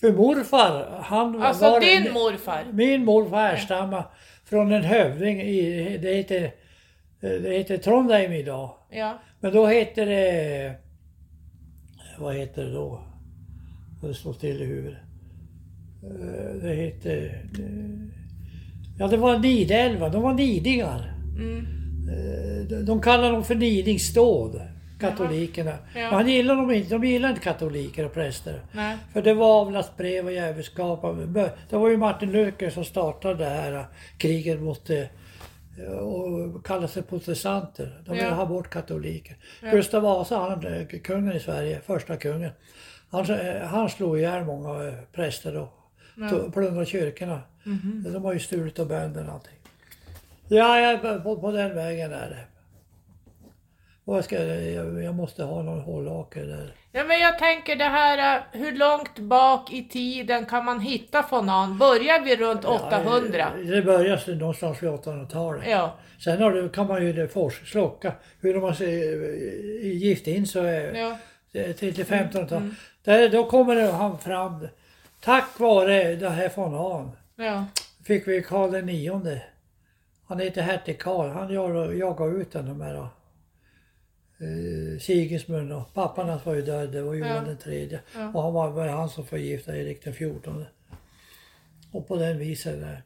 För 0.00 0.12
morfar, 0.12 1.00
han 1.02 1.42
Alltså 1.42 1.64
var... 1.70 1.80
din 1.80 2.06
en- 2.06 2.12
morfar? 2.12 2.64
Min 2.72 3.04
morfar 3.04 3.36
härstammar 3.48 4.04
från 4.44 4.72
en 4.72 4.84
hövding 4.84 5.40
i, 5.40 5.98
det 6.02 6.14
heter, 6.14 6.50
det 7.20 7.58
heter 7.58 7.76
Trondheim 7.78 8.32
idag. 8.32 8.70
Ja. 8.90 9.18
Men 9.40 9.52
då 9.52 9.66
heter 9.66 10.06
det, 10.06 10.74
vad 12.18 12.34
heter 12.36 12.64
det 12.64 12.72
då? 12.72 13.00
Det 14.02 14.14
står 14.14 14.32
still 14.32 14.62
i 14.62 14.64
huvudet. 14.64 14.98
Eh, 16.02 16.62
Det 16.62 16.74
heter, 16.74 17.42
ja 18.98 19.06
det 19.08 19.16
var 19.16 19.38
Nidelva, 19.38 20.08
de 20.08 20.22
var 20.22 20.34
nidingar. 20.34 21.12
Mm. 21.38 21.58
Eh, 22.08 22.68
de- 22.68 22.82
De 22.86 23.00
kallar 23.00 23.32
dem 23.32 23.44
för 23.44 23.54
nidingsståd, 23.54 24.60
katolikerna. 25.00 25.78
Ja. 25.94 26.08
Han 26.08 26.28
gillar 26.28 26.56
dem 26.56 26.70
inte, 26.70 26.90
de 26.90 27.04
gillar 27.04 27.28
inte 27.28 27.40
katoliker 27.40 28.04
och 28.04 28.14
präster. 28.14 28.60
Nej. 28.72 28.96
För 29.12 29.22
det 29.22 29.34
var 29.34 29.60
avlatsbrev 29.60 30.24
och 30.26 30.32
djävulskap. 30.32 31.02
Det 31.70 31.76
var 31.76 31.88
ju 31.90 31.96
Martin 31.96 32.32
Luther 32.32 32.70
som 32.70 32.84
startade 32.84 33.34
det 33.34 33.44
här 33.50 33.72
eh, 33.72 33.84
kriget 34.18 34.60
mot 34.60 34.90
eh, 34.90 35.04
och 35.98 36.66
kallade 36.66 36.88
sig 36.88 37.02
protestanter. 37.02 38.02
De 38.04 38.10
ville 38.12 38.24
Ja. 38.28 38.34
ha 38.34 38.46
bort 38.46 38.70
katoliker. 38.70 39.36
Gustav 39.72 40.02
Vasa, 40.02 40.38
han, 40.38 40.86
kungen 41.04 41.36
i 41.36 41.40
Sverige, 41.40 41.80
första 41.86 42.16
kungen. 42.16 42.50
Han, 43.10 43.30
eh, 43.30 43.62
han 43.62 43.88
slog 43.88 44.18
ihjäl 44.18 44.44
många 44.44 44.92
präster 45.12 45.56
och 45.56 45.68
tog- 46.30 46.52
plundrade 46.54 46.86
kyrkorna. 46.86 47.40
Mhm. 47.64 48.06
De 48.12 48.24
har 48.24 48.32
ju 48.32 48.38
stulit 48.40 48.78
av 48.78 48.88
bönderna 48.88 49.28
och 49.28 49.34
allting. 49.34 49.52
Ja, 50.48 50.98
på, 51.22 51.36
på 51.40 51.50
den 51.52 51.74
vägen 51.74 52.12
är 52.12 52.30
det. 52.30 52.44
Jag, 54.08 54.24
ska, 54.24 54.42
jag, 54.44 55.02
jag 55.02 55.14
måste 55.14 55.44
ha 55.44 55.62
någon 55.62 55.80
hållhake 55.80 56.40
där. 56.40 56.72
Ja, 56.92 57.04
men 57.04 57.20
jag 57.20 57.38
tänker 57.38 57.76
det 57.76 57.84
här, 57.84 58.36
eh, 58.36 58.42
hur 58.52 58.72
långt 58.76 59.18
bak 59.18 59.72
i 59.72 59.88
tiden 59.88 60.46
kan 60.46 60.64
man 60.64 60.80
hitta 60.80 61.22
fonan? 61.22 61.78
Börjar 61.78 62.20
vi 62.24 62.36
runt 62.36 62.64
800? 62.64 63.38
Ja, 63.64 63.70
det 63.76 63.82
börjar 63.82 64.34
någonstans 64.38 64.82
vid 64.82 64.90
800-talet. 64.90 65.62
Ja. 65.68 65.94
Sen 66.24 66.42
har 66.42 66.52
det, 66.52 66.68
kan 66.68 66.86
man 66.86 67.02
ju 67.06 67.12
det 67.12 67.28
forska, 67.28 67.64
slocka 67.66 68.12
hur 68.40 68.54
har 68.60 68.82
eh, 68.82 69.92
gift 69.92 70.26
in 70.26 70.46
så 70.46 70.62
är 70.62 70.94
Ja. 70.94 71.16
till, 71.52 71.94
till 71.94 72.04
1500-talet. 72.04 72.72
Där, 73.04 73.28
då 73.28 73.44
kommer 73.44 73.92
han 73.92 74.18
fram. 74.18 74.68
Tack 75.20 75.58
vare 75.60 76.14
det 76.14 76.28
här 76.30 76.50
von 76.54 76.74
Hahn 76.74 77.10
Ja. 77.36 77.64
fick 78.04 78.28
vi 78.28 78.42
Karl 78.42 78.70
den 78.72 78.86
nionde. 78.86 79.42
Han 80.28 80.40
heter 80.40 80.62
hertig 80.62 80.98
Karl. 80.98 81.28
Han 81.28 81.52
jagade 81.98 82.30
ut 82.40 82.52
den 82.52 82.66
de 82.66 82.80
här 82.80 83.06
uh, 84.42 84.98
Sigismund 84.98 85.72
och 85.72 85.94
pappan 85.94 86.28
hans 86.28 86.46
var 86.46 86.54
ju 86.54 86.62
död, 86.62 86.92
det 86.92 87.02
var 87.02 87.14
Johan 87.14 87.34
Ja. 87.34 87.40
den 87.40 87.56
tredje. 87.58 88.00
Ja. 88.14 88.28
Och 88.34 88.42
han 88.42 88.52
var, 88.54 88.70
var 88.70 88.86
han 88.86 89.08
som 89.10 89.26
förgiftade 89.26 89.78
Erik 89.78 90.04
den 90.04 90.14
fjortonde. 90.14 90.66
Och 91.92 92.08
på 92.08 92.16
den 92.16 92.38
viset 92.38 92.80
där. 92.80 93.02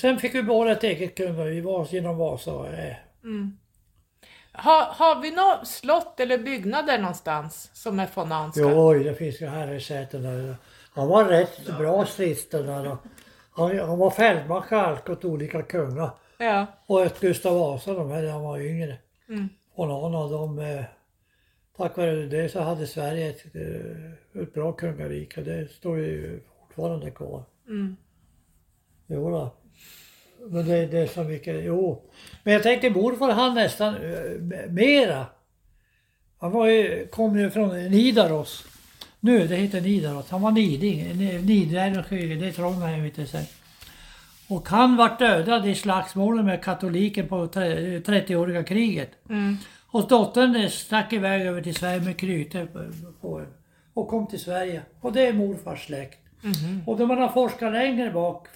Sen 0.00 0.18
fick 0.18 0.34
vi 0.34 0.42
behålla 0.42 0.72
ett 0.72 0.84
eget 0.84 1.16
kung 1.16 1.44
vi 1.44 1.60
var 1.60 1.86
genom 1.90 2.16
Vasa. 2.16 2.50
Eh, 2.76 2.94
Mm. 3.24 3.58
Har, 4.52 4.84
har 4.84 5.22
vi 5.22 5.30
något 5.30 5.68
slott 5.68 6.20
eller 6.20 6.38
byggnader 6.38 6.98
någonstans 6.98 7.70
som 7.72 8.00
är 8.00 8.06
fonanska? 8.06 8.60
Jo, 8.60 8.94
det 8.94 9.14
finns 9.14 9.40
ju 9.42 9.46
herresäten 9.46 10.22
där. 10.22 10.56
Han 10.94 11.08
var 11.08 11.24
rätt 11.24 11.66
bra 11.78 12.06
stridsden 12.06 12.66
där. 12.66 12.96
Han, 13.50 13.78
han 13.78 13.98
var 13.98 14.10
fältmarskalk 14.10 15.08
åt 15.10 15.24
olika 15.24 15.62
kungar. 15.62 16.10
Ja. 16.38 16.66
Och 16.86 17.02
ett 17.02 17.20
Gustav 17.20 17.58
Vasa, 17.58 17.94
de 17.94 18.10
här, 18.10 18.26
han 18.28 18.42
var 18.42 18.58
yngre. 18.58 18.96
Mm. 19.28 19.48
Av 19.74 20.30
dem, 20.30 20.58
eh, 20.58 20.84
tack 21.76 21.96
vare 21.96 22.26
det 22.26 22.48
så 22.48 22.60
hade 22.60 22.86
Sverige 22.86 23.30
ett, 23.30 23.44
eh, 23.54 24.42
ett 24.42 24.54
bra 24.54 24.72
kungarike. 24.72 25.40
Det 25.40 25.70
står 25.70 25.98
ju 25.98 26.40
fortfarande 26.60 27.10
kvar. 27.10 27.44
Mm. 27.68 27.96
Jo 29.06 29.30
då. 29.30 29.54
Men 30.50 30.68
det, 30.68 30.86
det 30.86 30.98
är 30.98 31.06
så 31.06 31.24
mycket, 31.24 31.64
jo. 31.64 32.02
Men 32.42 32.54
jag 32.54 32.62
tänkte 32.62 32.90
morfar 32.90 33.30
han 33.30 33.54
nästan 33.54 33.94
eh, 33.94 34.70
mera. 34.70 35.26
Han 36.38 36.52
var 36.52 36.66
ju, 36.66 37.06
kom 37.06 37.38
ju 37.38 37.50
från 37.50 37.88
Nidaros. 37.88 38.64
Nu, 39.20 39.46
det 39.46 39.56
heter 39.56 39.80
Nidaros. 39.80 40.30
Han 40.30 40.42
var 40.42 40.50
niding. 40.50 41.16
Nidaros, 41.46 42.06
det 42.08 42.46
är 42.46 42.52
Trondheim 42.52 43.10
du 43.16 43.26
sen. 43.26 43.44
Och 44.48 44.68
han 44.68 44.96
vart 44.96 45.18
dödad 45.18 45.66
i 45.66 45.74
slagsmålet 45.74 46.44
med 46.44 46.64
katoliken 46.64 47.28
på 47.28 47.46
tre- 47.46 47.98
30-åriga 47.98 48.64
kriget. 48.64 49.10
Mm. 49.28 49.56
Och 49.86 50.08
dottern 50.08 50.70
stack 50.70 51.12
iväg 51.12 51.42
över 51.46 51.62
till 51.62 51.74
Sverige 51.74 52.00
med 52.00 52.16
kryte 52.16 52.66
på, 52.66 52.84
på 53.20 53.42
och 53.94 54.08
kom 54.08 54.26
till 54.26 54.40
Sverige. 54.40 54.82
Och 55.00 55.12
det 55.12 55.26
är 55.26 55.32
morfars 55.32 55.86
släkt. 55.86 56.18
Mhm. 56.42 56.82
Och 56.86 56.98
när 56.98 57.06
man 57.06 57.18
har 57.18 57.28
forskat 57.28 57.72
längre 57.72 58.10
bak, 58.10 58.48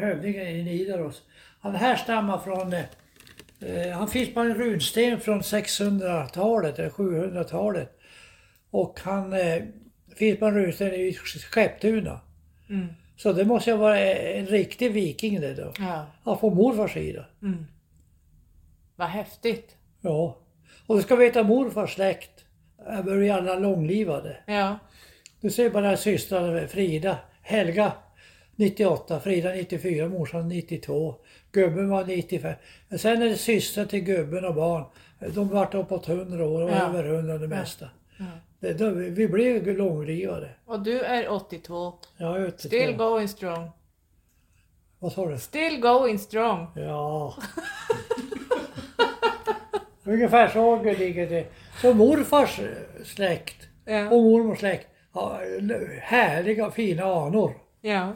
hövdingen 0.00 0.46
i 0.46 0.62
Nidaros, 0.62 1.22
han 1.60 1.74
härstammar 1.74 2.38
från, 2.38 2.72
eh, 2.72 3.92
han 3.98 4.08
finns 4.08 4.34
på 4.34 4.40
en 4.40 4.54
runsten 4.54 5.20
från 5.20 5.40
600-talet 5.40 6.78
eller 6.78 6.90
700-talet. 6.90 7.98
Och 8.70 9.00
han 9.02 9.32
eh, 9.32 9.62
finns 10.16 10.38
på 10.38 10.46
en 10.46 10.54
runsten 10.54 10.94
i 10.94 11.14
Skepptuna. 11.50 12.20
Mm. 12.68 12.88
Så 13.22 13.32
det 13.32 13.44
måste 13.44 13.70
ju 13.70 13.76
vara 13.76 14.00
en 14.00 14.46
riktig 14.46 14.92
viking 14.92 15.40
det 15.40 15.54
då. 15.54 15.72
Ja. 15.78 16.06
Ja, 16.24 16.36
på 16.36 16.50
morfars 16.50 16.92
sida. 16.92 17.24
Mm. 17.42 17.66
Vad 18.96 19.08
häftigt. 19.08 19.76
Ja. 20.00 20.38
Och 20.86 20.96
du 20.96 21.02
ska 21.02 21.16
veta 21.16 21.42
morfars 21.42 21.94
släkt 21.94 22.44
är 22.86 23.14
ju 23.16 23.30
alla 23.30 23.54
långlivade. 23.54 24.36
Ja. 24.46 24.78
Du 25.40 25.50
ser 25.50 25.70
bara 25.70 25.96
systrar 25.96 26.66
Frida, 26.66 27.18
Helga 27.42 27.92
98, 28.56 29.20
Frida 29.20 29.50
94, 29.50 30.08
morsan 30.08 30.48
92, 30.48 31.14
gubben 31.52 31.88
var 31.88 32.04
95. 32.04 32.54
Men 32.88 32.98
sen 32.98 33.22
är 33.22 33.26
det 33.26 33.36
systrar 33.36 33.84
till 33.84 34.00
gubben 34.00 34.44
och 34.44 34.54
barn. 34.54 34.84
De 35.34 35.48
vart 35.48 35.74
uppåt 35.74 36.08
100 36.08 36.46
år 36.46 36.62
och 36.62 36.70
Ja. 36.70 36.88
över 36.88 37.04
100 37.04 37.38
det 37.38 37.48
mesta. 37.48 37.88
Ja. 38.18 38.24
Det, 38.62 38.72
då, 38.72 38.90
vi 38.90 39.28
ju 39.66 39.76
långlivade. 39.76 40.50
Och 40.64 40.82
du 40.82 41.00
är 41.00 41.28
82. 41.28 41.94
Ja, 42.16 42.38
jag 42.38 42.44
vet 42.44 42.54
inte. 42.54 42.66
Still 42.68 42.96
going 42.96 43.28
strong. 43.28 43.70
Vad 44.98 45.12
sa 45.12 45.26
du? 45.26 45.38
Still 45.38 45.80
going 45.80 46.18
strong. 46.18 46.66
Ja. 46.76 47.36
Ungefär 50.04 50.48
så 50.48 50.60
ligger 50.94 51.26
det. 51.30 51.46
Så 51.80 51.94
morfars 51.94 52.60
släkt 53.04 53.68
Ja. 53.84 54.10
och 54.10 54.22
mormors 54.22 54.58
släkt 54.58 54.86
har 55.12 55.60
härliga 56.00 56.70
fina 56.70 57.04
anor. 57.04 57.54
Ja. 57.80 58.12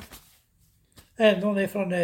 Ända 1.17 1.63
ifrån 1.63 1.93
eh, 1.93 1.99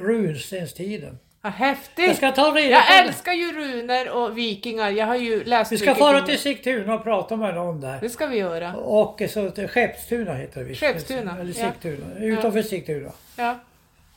runstenstiden. 0.00 1.18
Vad 1.44 1.52
Jag 1.52 1.56
häftigt! 1.58 2.16
ska 2.16 2.32
ta 2.32 2.50
reda 2.50 2.60
Jag 2.70 2.82
det. 2.88 3.08
älskar 3.08 3.32
ju 3.32 3.52
runor 3.52 4.10
och 4.10 4.38
vikingar. 4.38 4.90
Jag 4.90 5.06
har 5.06 5.16
ju 5.16 5.44
läst 5.44 5.72
Vi 5.72 5.78
ska 5.78 5.94
fara 5.94 6.20
till 6.22 6.34
det. 6.34 6.40
Sigtuna 6.40 6.94
och 6.94 7.02
prata 7.04 7.36
med 7.36 7.54
någon 7.54 7.80
där. 7.80 7.98
Det 8.00 8.08
ska 8.10 8.26
vi 8.26 8.36
göra. 8.36 8.74
Och 8.76 9.22
så 9.30 9.50
Skeppstuna 9.68 10.34
heter 10.34 10.60
det 10.60 10.66
visst. 10.66 10.80
Skeppstuna, 10.80 11.40
Eller 11.40 11.60
ja. 11.60 11.72
Sigtuna. 11.72 12.18
Utanför 12.18 12.62
Sigtuna. 12.62 13.10
Ja. 13.36 13.58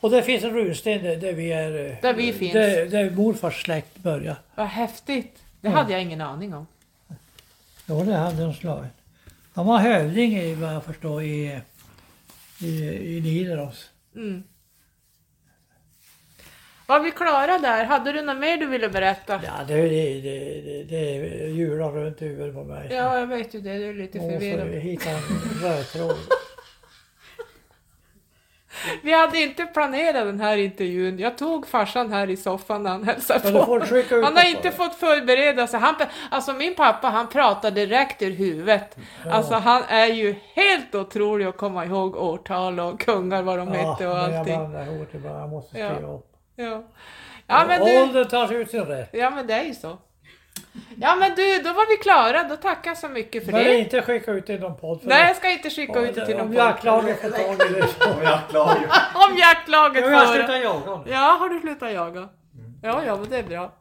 Och 0.00 0.10
där 0.10 0.22
finns 0.22 0.44
en 0.44 0.50
runsten 0.54 1.02
där, 1.02 1.16
där 1.16 1.32
vi 1.32 1.52
är... 1.52 1.98
Där 2.02 2.14
vi 2.14 2.32
finns. 2.32 2.52
Där, 2.52 2.86
där 2.86 3.10
morfars 3.10 3.62
släkt 3.62 3.96
börjar. 3.96 4.36
Vad 4.54 4.66
häftigt! 4.66 5.36
Det 5.60 5.68
Ja. 5.68 5.74
hade 5.74 5.92
jag 5.92 6.02
ingen 6.02 6.20
aning 6.20 6.54
om. 6.54 6.66
Jo, 7.86 8.04
det 8.04 8.14
hade 8.14 8.42
de 8.42 8.54
slagit. 8.54 8.90
Han 9.54 9.66
var 9.66 9.78
hövding 9.78 10.36
i, 10.38 10.54
vad 10.54 10.74
jag 10.74 10.84
förstår 10.84 11.22
i, 11.22 11.60
i, 12.60 12.66
i 13.16 13.20
Nidaros. 13.20 13.90
Mm. 14.14 14.42
Var 16.88 17.00
vi 17.00 17.10
klara 17.10 17.58
där? 17.58 17.84
Hade 17.84 18.12
du 18.12 18.22
något 18.22 18.36
mer 18.38 18.56
du 18.56 18.66
ville 18.66 18.88
berätta? 18.88 19.40
Ja, 19.44 19.52
det, 19.68 19.74
det, 19.74 20.20
det, 20.20 20.62
det, 20.62 20.82
det 20.84 21.48
hjular 21.50 21.90
runt 21.90 22.22
huvudet 22.22 22.54
på 22.54 22.64
mig. 22.64 22.88
Ja, 22.90 23.18
jag 23.18 23.26
vet 23.26 23.54
ju 23.54 23.60
det. 23.60 23.78
Du 23.78 23.88
är 23.88 23.94
lite 23.94 24.18
Måste 24.18 24.32
förvirrad. 24.32 24.68
hitta 24.68 25.10
en 25.10 25.18
röd. 25.62 26.16
Vi 29.02 29.12
hade 29.12 29.38
inte 29.38 29.64
planerat 29.66 30.14
den 30.26 30.40
här 30.40 30.56
intervjun. 30.56 31.18
Jag 31.18 31.38
tog 31.38 31.66
farsan 31.66 32.12
här 32.12 32.30
i 32.30 32.36
soffan 32.36 32.82
när 32.82 32.90
han 32.90 33.04
hälsade 33.04 33.52
på. 33.52 33.80
Han 34.24 34.36
har 34.36 34.50
inte 34.50 34.70
fått 34.70 34.94
förbereda 34.94 35.66
sig. 35.66 35.80
Han, 35.80 35.94
alltså 36.30 36.52
min 36.52 36.74
pappa 36.74 37.08
han 37.08 37.28
pratar 37.28 37.70
direkt 37.70 38.22
ur 38.22 38.30
huvudet. 38.30 38.96
Alltså 39.30 39.54
han 39.54 39.82
är 39.88 40.06
ju 40.06 40.34
helt 40.54 40.94
otrolig 40.94 41.46
att 41.46 41.56
komma 41.56 41.84
ihåg 41.84 42.16
årtal 42.16 42.80
och 42.80 43.00
kungar 43.00 43.42
vad 43.42 43.58
de 43.58 43.68
hette 43.68 44.08
och 44.08 44.16
jag 44.16 44.34
allting. 44.34 45.06
det 45.12 45.18
bara. 45.18 45.40
Jag 45.40 45.48
måste 45.48 45.78
Ja. 45.78 45.94
skriva 45.94 46.12
upp. 46.12 46.24
Ja. 46.64 46.82
Ja, 47.46 47.64
men 47.68 47.84
du, 47.84 48.02
Åldern 48.02 48.28
tar 48.28 48.52
ut 48.52 48.70
sin 48.70 48.84
rätt. 48.84 49.08
ja 49.12 49.30
men 49.30 49.46
det 49.46 49.54
är 49.54 49.62
ju 49.64 49.74
så. 49.74 49.98
Ja 50.96 51.16
men 51.16 51.34
du, 51.34 51.58
då 51.62 51.72
var 51.72 51.86
vi 51.88 51.96
klara. 51.96 52.42
Då 52.48 52.56
tackar 52.56 52.90
jag 52.90 52.98
så 52.98 53.08
mycket 53.08 53.44
för 53.44 53.52
Men 53.52 53.64
det. 53.64 53.78
inte 53.78 54.02
skicka 54.02 54.30
ut 54.32 54.46
det 54.46 54.52
i 54.52 54.58
någon 54.58 54.76
podd. 54.76 55.00
för 55.00 55.08
Nej, 55.08 55.26
jag 55.26 55.36
ska 55.36 55.50
inte 55.50 55.70
skicka 55.70 56.00
ut 56.00 56.14
det 56.14 56.26
till 56.26 56.36
någon 56.36 56.46
Om 56.46 56.52
podd. 56.52 56.56
jaktlaget 56.56 57.20
får 57.20 57.28
tag 57.30 57.70
i 57.70 57.74
det. 57.74 57.82
Och 58.16 58.24
jag 58.24 58.38
klarar 58.50 58.74
ju. 58.80 58.86
Om 59.30 59.36
jaktlaget 59.38 60.04
Ja, 60.04 60.10
jag 60.10 60.26
får 60.28 60.34
slutar 60.34 60.56
jaga 60.56 60.96
nu. 61.06 61.12
Ja, 61.12 61.36
har 61.40 61.48
du 61.48 61.60
slutat 61.60 61.92
jaga? 61.92 62.28
Ja, 62.82 63.02
ja, 63.06 63.16
men 63.16 63.28
det 63.30 63.36
är 63.38 63.42
bra. 63.42 63.72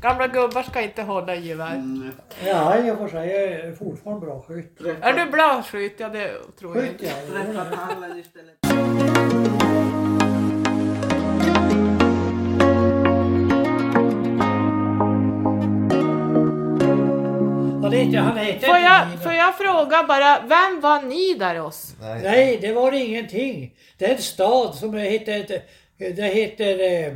Gamla 0.00 0.26
gubbar 0.26 0.62
ska 0.62 0.80
inte 0.80 1.02
hålla 1.02 1.34
i 1.34 1.40
gevär. 1.48 1.74
Mm, 1.74 2.10
Ja, 2.44 2.78
jag 2.78 2.98
får 2.98 3.08
säga 3.08 3.40
jag 3.42 3.60
är 3.60 3.72
fortfarande 3.72 4.26
bra 4.26 4.44
skytt. 4.48 4.80
Är 5.00 5.12
du 5.12 5.30
bra 5.30 5.62
skytt? 5.62 5.94
Ja, 6.00 6.08
det 6.08 6.32
tror 6.58 6.76
jag 6.76 6.84
Skytt 6.84 6.92
inte. 7.02 7.04
ja. 7.34 7.52
Träffa 7.54 7.76
tallen 7.76 8.18
istället. 8.18 9.23
Han 17.84 17.92
heter, 17.92 18.18
han 18.18 18.36
heter 18.38 18.66
Får 18.66 18.76
jag, 18.76 19.22
får 19.22 19.32
jag 19.32 19.58
fråga 19.58 20.04
bara, 20.08 20.40
vem 20.40 20.80
var 20.80 21.02
Nidaros? 21.02 21.94
Nej, 22.22 22.58
det 22.60 22.72
var 22.72 22.92
ingenting. 22.92 23.74
Det 23.98 24.04
är 24.04 24.14
en 24.14 24.22
stad 24.22 24.74
som 24.74 24.94
heter... 24.94 25.62
Det 25.98 26.22
heter... 26.22 26.80
Eh, 26.80 27.06
eh, 27.06 27.14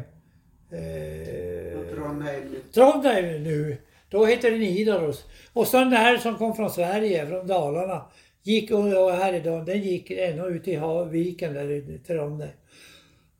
Trondheim. 1.95 2.43
Trondheim 2.75 3.43
nu. 3.43 3.77
Då 4.11 4.27
heter 4.27 4.51
det 4.51 4.59
Nidaros. 4.59 5.25
Och 5.53 5.67
sen 5.67 5.91
det 5.91 5.97
här 5.97 6.19
som 6.19 6.35
kom 6.35 6.57
från 6.57 6.71
Sverige, 6.71 7.27
från 7.27 7.47
Dalarna, 7.47 8.03
gick 8.43 8.71
och 8.71 8.79
och 9.05 9.13
härifrån, 9.13 9.65
den 9.65 9.83
gick 9.83 10.11
ända 10.11 10.47
ut 10.47 10.69
i 10.69 10.77
hav- 10.77 11.11
viken 11.11 11.55
där 11.55 11.71
i 11.71 12.01
Trondheim. 12.07 12.51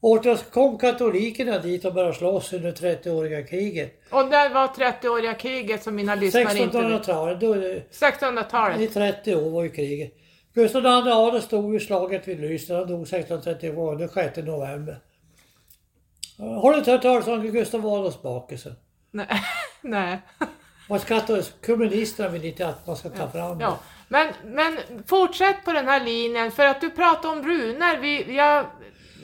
Och 0.01 0.23
då 0.23 0.37
kom 0.37 0.79
katolikerna 0.79 1.59
dit 1.59 1.85
och 1.85 1.95
började 1.95 2.15
slåss 2.15 2.53
under 2.53 2.73
30-åriga 2.73 3.43
kriget. 3.43 4.01
Och 4.11 4.25
det 4.25 4.49
var 4.49 4.67
30-åriga 4.67 5.35
kriget 5.35 5.83
som 5.83 5.95
mina 5.95 6.15
lyssnare 6.15 6.59
inte 6.59 6.81
vet. 6.83 6.87
1600-talet, 6.87 7.41
då, 7.41 7.57
i 7.57 7.83
1600-talet. 7.91 8.95
30 8.95 9.35
år 9.35 9.51
var 9.51 9.63
ju 9.63 9.71
kriget. 9.71 10.15
Gustav 10.55 10.83
II 10.83 11.13
Adolf 11.13 11.45
stod 11.45 11.77
i 11.77 11.81
slaget 11.81 12.29
vid 12.29 12.41
Lysten, 12.41 12.77
han 12.77 12.87
dog 12.87 13.03
1632, 13.03 13.95
den 13.95 14.09
6 14.09 14.37
november. 14.37 14.99
Har 16.39 16.73
du 16.73 16.79
inte 16.79 16.91
hört 16.91 17.03
talas 17.03 17.27
om 17.27 17.43
Gustav 17.43 17.87
Adolfs 17.87 18.23
bakelse? 18.23 18.75
Nej. 19.11 19.27
Nej. 19.81 20.19
Man 20.89 21.01
ska 21.01 21.21
ta, 21.21 21.43
kommunisterna 21.67 22.29
vill 22.29 22.45
inte 22.45 22.69
att 22.69 22.87
man 22.87 22.97
ska 22.97 23.09
ta 23.09 23.31
fram 23.31 23.59
det. 23.59 23.65
Ja. 23.65 23.79
Men, 24.09 24.29
men 24.45 24.79
fortsätt 25.07 25.65
på 25.65 25.73
den 25.73 25.89
här 25.89 26.05
linjen, 26.05 26.53
för 26.53 26.67
att 26.67 26.81
du 26.81 26.91
pratar 26.91 27.29
om 27.29 27.43
runor. 27.43 28.01
Vi, 28.01 28.37
jag, 28.37 28.67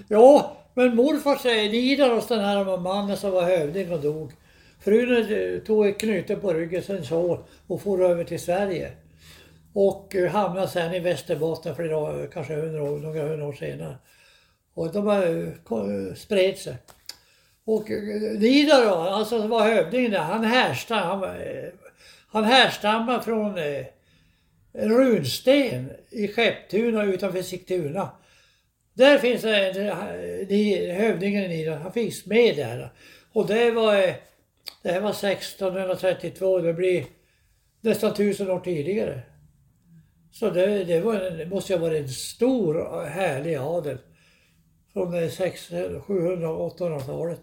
Ja, 0.09 0.57
men 0.75 0.97
morfar 0.97 1.37
säger 1.37 1.71
Nidaros, 1.71 2.29
den 2.29 2.41
här 2.41 2.77
mannen 2.77 3.17
som 3.17 3.31
var 3.31 3.43
hövding 3.43 3.93
och 3.93 4.01
dog. 4.01 4.33
Frun 4.81 5.33
eh, 5.33 5.61
tog 5.61 5.87
ett 5.87 6.01
knyte 6.01 6.37
på 6.37 6.53
ryggen, 6.53 6.83
sen 6.83 7.05
så 7.05 7.45
och 7.67 7.83
for 7.83 8.05
över 8.05 8.25
till 8.25 8.41
Sverige. 8.41 8.93
Och 9.73 10.15
eh, 10.15 10.31
hamnade 10.31 10.69
sen 10.69 10.95
i 10.95 11.01
Västerbotten 11.01 11.77
flera 11.77 12.27
kanske 12.27 12.55
hundra 12.55 12.83
år, 12.83 12.99
några 12.99 13.29
hundra 13.29 13.47
år 13.47 13.53
senare. 13.53 13.97
Och 14.75 14.93
de 14.93 15.05
bara 15.05 15.25
eh, 15.25 16.15
spred 16.15 16.59
sig. 16.59 16.77
Och 17.65 17.91
Nidar 17.91 18.39
Nidaros, 18.41 19.09
alltså 19.09 19.41
som 19.41 19.51
var 19.51 19.63
hövding 19.63 20.11
där, 20.11 20.19
han 20.19 20.45
härstammar, 20.45 21.05
han, 21.09 21.25
han 22.29 22.45
härstammar 22.45 23.21
från 23.21 23.59
en 24.73 24.91
runsten 24.91 25.91
i 26.11 26.29
Skepptuna 26.29 27.05
utanför 27.05 27.43
Sigtuna. 27.43 28.11
Där 28.95 29.19
finns 29.19 29.45
en, 29.45 29.75
de, 30.49 30.93
hövdingen 30.93 31.51
i 31.51 31.65
den, 31.65 31.83
han 31.83 31.93
finns 31.93 32.27
med 32.27 32.57
där. 32.57 32.93
Och 33.33 33.47
det 33.47 33.71
var, 33.71 33.95
eh, 33.95 34.15
det 34.83 34.93
här 34.93 35.01
var 35.01 35.11
1632, 35.11 36.59
det 36.59 36.73
blir 36.73 37.05
nästan 37.81 38.15
tusen 38.15 38.51
år 38.51 38.61
tidigare. 38.61 39.21
Så 40.33 40.51
det, 40.51 40.85
det, 40.85 41.01
var 41.01 41.15
det 41.15 41.47
måste 41.47 41.75
ha 41.75 41.81
varit 41.81 42.03
en 42.03 42.09
stor 42.09 43.05
härlig 43.05 43.57
adel. 43.57 43.99
Från 44.93 45.23
eh, 45.23 45.31
600, 45.31 46.01
700 46.01 46.51
och 46.51 46.79
800-talet. 46.79 47.41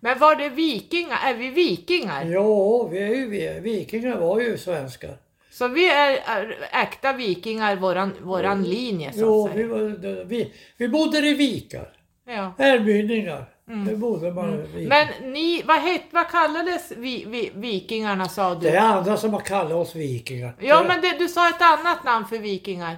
men 0.00 0.18
var 0.18 0.36
det 0.36 0.48
vikingar? 0.48 1.16
Är 1.24 1.34
vi 1.34 1.50
vikingar? 1.50 2.24
Ja, 2.24 2.86
vi 2.86 2.98
är 2.98 3.14
ju, 3.14 3.28
vi, 3.28 3.60
vikingar 3.60 4.16
var 4.16 4.40
ju 4.40 4.58
svenskar. 4.58 5.16
Så 5.58 5.68
vi 5.68 5.88
är, 5.88 6.10
är 6.26 6.68
äkta 6.82 7.12
vikingar, 7.12 7.76
våran, 7.76 8.12
våran 8.22 8.62
linje 8.64 9.12
så 9.12 9.20
Jo, 9.20 9.46
att 9.46 9.50
vi, 9.54 9.54
säga. 9.62 9.68
var, 9.68 10.24
vi, 10.24 10.52
vi 10.76 10.88
bodde 10.88 11.18
i 11.18 11.34
vikar. 11.34 11.88
Ja. 12.26 12.52
Ärmynningar. 12.58 13.44
Det 13.88 13.96
bodde 13.96 14.32
man 14.32 14.54
i 14.54 14.56
vikar. 14.56 14.88
Men 14.88 15.32
ni, 15.32 15.62
vad, 15.62 15.80
het, 15.80 16.02
vad 16.10 16.28
kallades 16.28 16.92
vi, 16.96 17.24
vi, 17.28 17.50
vikingarna 17.54 18.28
sa 18.28 18.54
du? 18.54 18.60
Det 18.60 18.76
är 18.76 18.80
andra 18.80 19.16
som 19.16 19.32
har 19.32 19.40
kallat 19.40 19.72
oss 19.72 19.94
vikingar. 19.94 20.56
Ja 20.60 20.82
Det- 20.82 20.88
men 20.88 21.00
det, 21.00 21.18
du 21.18 21.28
sa 21.28 21.48
ett 21.48 21.62
annat 21.62 22.04
namn 22.04 22.26
för 22.26 22.38
vikingar. 22.38 22.96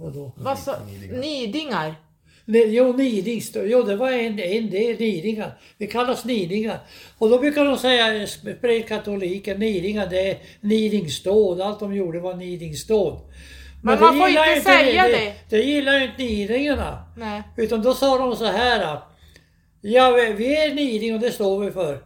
Vadå? 0.00 0.32
Vad 0.36 0.58
sa, 0.58 0.76
nidingar. 1.20 1.94
Jo, 2.50 2.92
nidings, 2.92 3.52
jo 3.66 3.82
det 3.82 3.96
var 3.96 4.10
en, 4.10 4.38
en 4.38 4.70
del 4.70 4.96
nidingar. 4.98 5.58
Vi 5.78 5.86
kallas 5.86 6.24
nidingar. 6.24 6.78
Och 7.18 7.30
då 7.30 7.38
brukar 7.38 7.64
de 7.64 7.78
säga, 7.78 8.26
katoliker, 8.88 9.58
nidingar 9.58 10.06
det 10.06 10.30
är 10.30 10.36
nidingsdåd. 10.60 11.60
Allt 11.60 11.80
de 11.80 11.94
gjorde 11.94 12.20
var 12.20 12.34
nidingsdåd. 12.34 13.20
Men 13.82 13.94
det 13.94 14.00
man 14.00 14.18
får 14.18 14.28
gillar 14.28 14.56
inte 14.56 14.70
säga 14.70 15.02
det. 15.02 15.12
det. 15.12 15.34
Det 15.56 15.62
gillar 15.62 15.98
ju 15.98 16.04
inte 16.04 16.22
nidingarna. 16.22 17.04
Nej. 17.16 17.42
Utan 17.56 17.82
då 17.82 17.94
sa 17.94 18.18
de 18.18 18.36
så 18.36 18.44
här. 18.44 18.98
Ja, 19.80 20.10
vi- 20.10 20.56
är 20.56 20.74
nidingar 20.74 21.14
och 21.14 21.20
det 21.20 21.30
står 21.32 21.64
vi 21.64 21.70
för. 21.70 21.98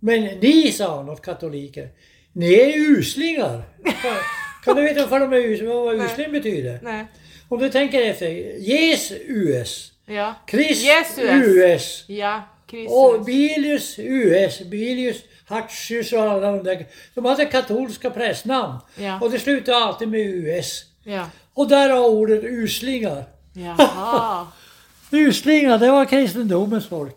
Men 0.00 0.20
ni, 0.24 0.72
sa 0.72 0.96
han 0.96 1.08
åt 1.08 1.22
katoliker, 1.22 1.88
ni 2.32 2.54
är 2.54 2.76
uslingar. 2.98 3.62
Kan, 4.02 4.12
kan 4.64 4.76
du 4.76 4.82
veta 4.82 5.06
vad, 5.06 5.20
de 5.20 5.32
är, 5.32 5.36
us- 5.36 5.62
vad 5.62 5.94
usling 6.04 6.32
betyder? 6.32 6.78
Nej. 6.82 7.04
Om 7.48 7.58
du 7.58 7.70
tänker 7.70 8.02
efter. 8.02 8.26
Jes 8.58 9.12
US. 9.26 9.92
Ja. 10.06 10.34
Chris 10.50 10.82
Jesus. 10.82 11.30
US. 11.30 12.04
Ja. 12.08 12.42
Kristus. 12.66 12.92
Och 12.92 13.24
Bilius 13.24 13.98
US. 13.98 14.60
Bilius 14.60 15.16
Hartius 15.46 16.12
och 16.12 16.22
alla 16.22 16.52
de 16.52 16.62
där. 16.62 16.86
De 17.14 17.24
hade 17.24 17.44
katolska 17.44 18.10
prästnamn. 18.10 18.78
Ja. 18.96 19.20
Och 19.20 19.30
det 19.30 19.38
slutade 19.38 19.76
alltid 19.76 20.08
med 20.08 20.20
US. 20.20 20.84
Ja. 21.02 21.26
Och 21.54 21.68
där 21.68 21.90
har 21.90 22.08
ordet 22.08 22.44
uslingar. 22.44 23.24
Jaha. 23.52 24.46
Uslingar, 25.10 25.78
det 25.78 25.90
var 25.90 26.04
kristendomens 26.04 26.88
folk. 26.88 27.16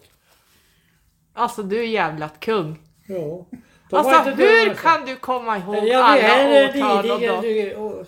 Alltså 1.34 1.64
du 1.64 1.80
är 1.80 1.84
jävla 1.84 2.30
kung. 2.30 2.80
Ja. 3.08 3.46
De 3.90 3.96
Alltså 3.96 4.32
hur 4.32 4.74
kan 4.74 5.06
du 5.06 5.16
komma 5.16 5.58
ihåg 5.58 5.76
Ja, 5.76 5.82
vi 5.84 5.94
alla 5.94 6.22
är 6.24 7.80
årtal 7.80 8.06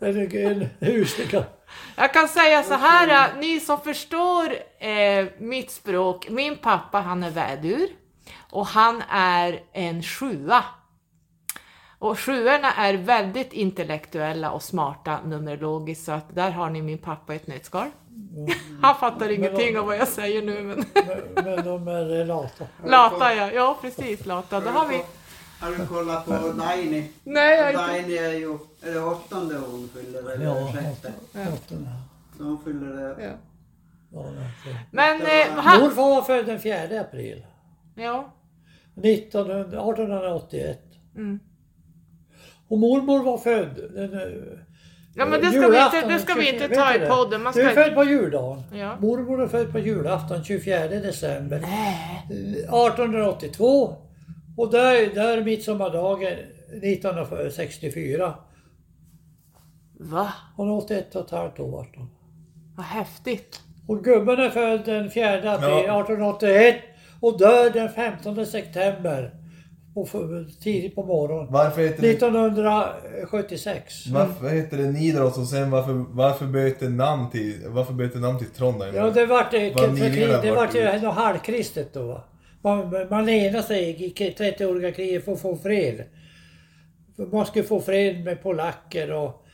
Lidingö. 0.00 0.66
Huslingar. 0.80 1.44
Jag 1.96 2.12
kan 2.12 2.28
säga 2.28 2.62
så 2.62 2.74
här, 2.74 3.28
äh, 3.28 3.40
ni 3.40 3.60
som 3.60 3.80
förstår 3.80 4.52
eh, 4.78 5.26
mitt 5.38 5.70
språk. 5.70 6.28
Min 6.30 6.56
pappa 6.56 7.00
han 7.00 7.22
är 7.22 7.30
vädur 7.30 7.88
och 8.50 8.66
han 8.66 9.02
är 9.10 9.60
en 9.72 10.02
sjua. 10.02 10.64
Och 12.00 12.18
sjuorna 12.18 12.72
är 12.72 12.94
väldigt 12.94 13.52
intellektuella 13.52 14.50
och 14.50 14.62
smarta 14.62 15.20
numerologiskt 15.24 16.04
så 16.04 16.12
att 16.12 16.34
där 16.34 16.50
har 16.50 16.70
ni 16.70 16.82
min 16.82 16.98
pappa 16.98 17.32
i 17.32 17.36
ett 17.36 17.46
nötskal. 17.46 17.90
Han 18.82 18.94
fattar 18.94 19.28
ingenting 19.28 19.78
av 19.78 19.86
vad 19.86 19.96
jag 19.96 20.08
säger 20.08 20.42
nu 20.42 20.62
men 20.62 20.84
Men, 20.94 21.44
men 21.44 21.64
de 21.64 21.88
är 21.88 22.24
lata. 22.24 22.64
lata 22.84 23.34
ja, 23.34 23.50
ja 23.52 23.78
precis 23.80 24.26
lata. 24.26 24.60
Då 24.60 24.70
har 24.70 24.88
vi... 24.88 25.02
Har 25.60 25.70
du 25.70 25.86
kollat 25.86 26.26
på 26.26 26.32
Daini? 26.32 27.12
Nej, 27.24 27.56
jag 27.56 27.64
har 27.64 27.70
inte... 27.70 27.86
Daini 27.86 28.16
är 28.16 28.32
ju, 28.32 28.58
är 28.82 28.90
det 28.94 29.00
åttonde 29.00 29.54
hon 29.58 29.88
fyller 29.88 30.32
eller 30.32 30.44
Ja, 30.44 30.72
sjätte? 30.72 31.12
åttonde. 31.54 31.90
Så 32.36 32.44
hon 32.44 32.58
fyller 32.64 32.86
det. 32.96 33.24
Ja. 33.24 33.30
Ja. 34.12 34.24
Men 34.90 35.20
eh, 35.20 35.56
han... 35.56 35.80
Morfar 35.80 36.02
var 36.02 36.22
född 36.22 36.46
den 36.46 36.60
4 36.60 37.00
april. 37.00 37.46
Ja. 37.94 38.32
1900, 39.02 39.62
1881. 39.62 40.78
Mm. 41.16 41.40
Och 42.68 42.78
mormor 42.78 43.22
var 43.22 43.38
född 43.38 43.76
den, 43.94 44.14
eh, 44.14 44.20
Ja 45.14 45.26
men 45.26 45.40
det 45.40 45.46
ska 45.50 45.68
vi 45.68 45.84
inte, 45.84 46.08
det 46.14 46.18
ska 46.18 46.34
vi 46.34 46.44
24 46.46 46.64
inte 46.64 46.76
ta 46.76 46.94
i 46.94 47.08
podden. 47.08 47.42
Man 47.42 47.52
Du 47.52 47.60
är 47.62 47.70
ska... 47.72 47.82
född 47.84 47.94
på 47.94 48.04
juldagen. 48.04 48.62
Ja. 48.74 48.96
Mormor 49.00 49.42
är 49.42 49.48
född 49.48 49.72
på 49.72 49.78
julafton 49.78 50.44
24 50.44 50.88
december. 50.88 51.56
Eh, 51.58 52.30
1882. 52.30 53.96
Och 54.56 54.70
där, 54.70 55.14
där 55.14 55.42
midsommardagen 55.44 56.32
1964. 56.82 58.34
Va? 60.00 60.32
Hon 60.56 60.68
är 60.68 60.76
81 60.76 61.14
och 61.16 61.24
ett 61.24 61.30
halvt 61.30 61.60
år 61.60 61.70
vart 61.70 61.96
hon. 61.96 62.10
Vad 62.76 62.86
häftigt. 62.86 63.60
Och 63.86 64.04
gubben 64.04 64.38
är 64.38 64.50
född 64.50 64.84
den 64.84 65.10
4 65.10 65.28
april 65.28 65.84
Ja. 65.86 66.00
1881 66.00 66.76
och 67.20 67.38
dör 67.38 67.70
den 67.70 67.88
15 67.88 68.46
september. 68.46 69.34
Och 69.94 70.08
tidigt 70.62 70.94
på 70.94 71.04
morgonen. 71.04 71.52
Varför 71.52 71.82
heter 71.82 72.02
det, 72.02 72.10
1976. 72.10 74.06
varför 74.06 74.48
heter 74.48 74.76
det 74.76 74.90
Nidaros 74.90 75.38
och 75.38 75.46
sen 75.46 75.70
varför, 75.70 75.92
varför 75.92 76.46
bytte 76.46 76.88
namn 76.88 77.30
till, 77.30 77.62
varför 77.66 77.92
bytte 77.92 78.18
namn 78.18 78.38
till 78.38 78.46
Trondheim? 78.46 78.94
Ja, 78.94 79.10
det 79.10 79.26
vart 79.26 79.50
det, 79.50 79.58
ni 79.58 80.10
det, 80.10 80.42
det 80.42 80.50
vart 80.50 80.74
ju 80.74 81.00
något 81.00 81.14
halvkristet 81.14 81.94
då. 81.94 82.24
Man, 82.62 83.06
man 83.10 83.28
enade 83.28 83.62
sig 83.62 84.04
i 84.04 84.12
30-åriga 84.14 84.92
kriget 84.92 85.24
för 85.24 85.32
att 85.32 85.40
få 85.40 85.56
fred. 85.56 86.04
Man 87.32 87.46
skulle 87.46 87.64
få 87.64 87.80
fred 87.80 88.24
med 88.24 88.42
polacker 88.42 89.12
och 89.12 89.44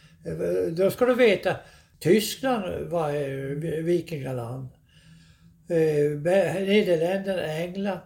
då 0.71 0.91
ska 0.91 1.05
du 1.07 1.15
veta 1.15 1.57
Tyskland 2.01 2.89
var 2.91 3.11
eh, 3.15 3.83
vikingaland. 3.85 4.69
Eh, 5.69 6.21
Nederländerna, 6.61 7.43
England 7.43 8.01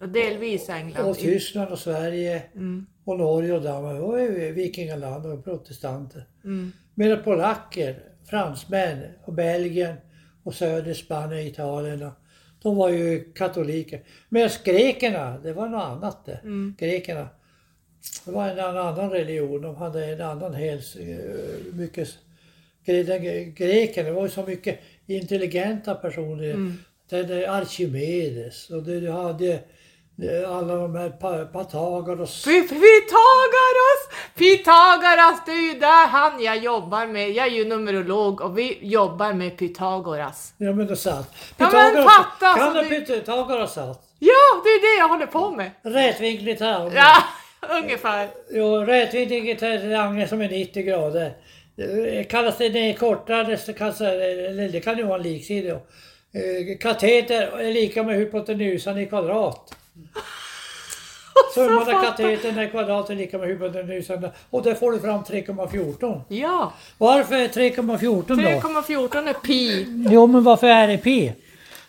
Och 0.00 0.08
delvis 0.08 0.68
England. 0.68 1.08
och 1.08 1.18
Tyskland 1.18 1.70
och 1.72 1.78
Sverige 1.78 2.42
Mm. 2.54 2.86
och 3.04 3.18
Norge 3.18 3.52
och 3.52 3.62
Danmark 3.62 4.00
var 4.02 4.18
ju 4.18 4.52
vikingaland 4.52 5.26
och 5.26 5.44
protestanter. 5.44 6.24
Mm. 6.44 6.72
Medan 6.94 7.22
polacker, 7.22 8.02
fransmän 8.30 8.98
och 9.24 9.34
Belgien 9.34 9.94
och 10.42 10.54
söder 10.54 10.94
Spanien, 10.94 11.46
Italien, 11.46 12.10
de 12.62 12.76
var 12.76 12.88
ju 12.88 13.32
katoliker. 13.32 14.02
Medan 14.28 14.50
grekerna, 14.64 15.38
det 15.38 15.52
var 15.52 15.68
något 15.68 15.82
annat 15.84 16.24
det. 16.26 16.40
Mm. 16.42 16.74
Grekerna, 16.78 17.28
det 18.24 18.30
var 18.32 18.48
en 18.48 18.58
annan 18.60 19.10
religion, 19.10 19.62
de 19.62 19.76
hade 19.76 20.04
en 20.06 20.20
annan 20.20 20.54
helt, 20.54 20.96
eh, 20.96 21.74
mycket... 21.74 22.08
gre- 22.86 23.02
den- 23.04 23.54
Grekerna, 23.54 24.08
det 24.08 24.14
var 24.14 24.22
ju 24.22 24.28
så 24.30 24.42
mycket 24.42 24.80
intelligenta 25.06 25.94
personer. 25.94 26.44
Mm. 26.50 26.78
Den 27.10 27.30
är 27.30 27.48
Archimedes 27.48 28.70
och 28.70 28.82
du 28.82 29.10
hade 29.10 29.52
eh, 30.22 30.50
alla 30.56 30.74
de 30.74 30.94
här 30.96 31.10
Pythagoras. 31.52 32.46
Py- 32.46 32.68
Pythagoras! 32.68 34.02
Pythagoras, 34.36 35.42
det 35.46 35.52
är 35.52 35.74
ju 35.74 35.80
där 35.80 36.06
han 36.06 36.42
jag 36.42 36.58
jobbar 36.58 37.06
med. 37.06 37.30
Jag 37.30 37.46
är 37.46 37.50
ju 37.50 37.64
numerolog 37.64 38.40
och 38.40 38.58
vi 38.58 38.78
jobbar 38.82 39.32
med 39.32 39.56
Pythagoras. 39.58 40.54
Ja 40.56 40.72
men 40.72 40.86
det 40.86 40.92
är 40.92 40.96
sant. 40.96 41.26
Ja, 41.56 41.70
men 41.72 42.04
fatta, 42.04 42.54
kan 42.58 42.74
du 42.88 43.00
Pythagoras 43.00 43.74
sats? 43.74 43.98
Ja, 44.18 44.62
det 44.64 44.68
är 44.70 44.80
det 44.94 45.00
jag 45.00 45.08
håller 45.08 45.26
på 45.26 45.50
med. 45.50 45.70
Rätvinklig 45.82 46.58
triangel. 46.58 46.92
Ja, 46.94 47.22
ungefär. 47.82 48.28
Jo, 48.50 48.76
rätvinklig 48.76 49.58
triangel 49.58 50.28
som 50.28 50.40
är 50.40 50.48
90 50.48 50.82
grader. 50.82 51.32
Kallas 52.30 52.58
det 52.58 52.68
ner 52.68 52.92
kortare, 52.92 53.56
så 53.56 53.72
kallas 53.72 53.98
det, 53.98 54.68
det 54.68 54.80
kan 54.80 54.98
ju 54.98 55.04
vara 55.04 55.16
en 55.16 55.22
liksida. 55.22 55.72
Eh, 55.72 56.78
Kateter 56.80 57.58
är 57.58 57.72
lika 57.72 58.02
med 58.02 58.16
hypotenusan 58.16 58.98
i 58.98 59.06
kvadrat. 59.06 59.74
Summan 61.54 61.78
av 61.78 62.02
katetern 62.02 62.58
i 62.58 62.68
kvadrat 62.68 63.10
är 63.10 63.14
lika 63.14 63.38
med 63.38 63.48
hypotenusan 63.48 64.28
och 64.50 64.62
där 64.62 64.74
får 64.74 64.92
du 64.92 65.00
fram 65.00 65.22
3,14. 65.22 66.20
Ja, 66.28 66.72
Varför 66.98 67.34
är 67.34 67.48
3,14 67.48 68.24
då? 68.26 68.34
3,14 68.34 69.28
är 69.28 69.32
pi. 69.32 69.86
Jo 70.10 70.26
men 70.26 70.44
varför 70.44 70.66
är 70.66 70.88
det 70.88 70.98
pi? 70.98 71.32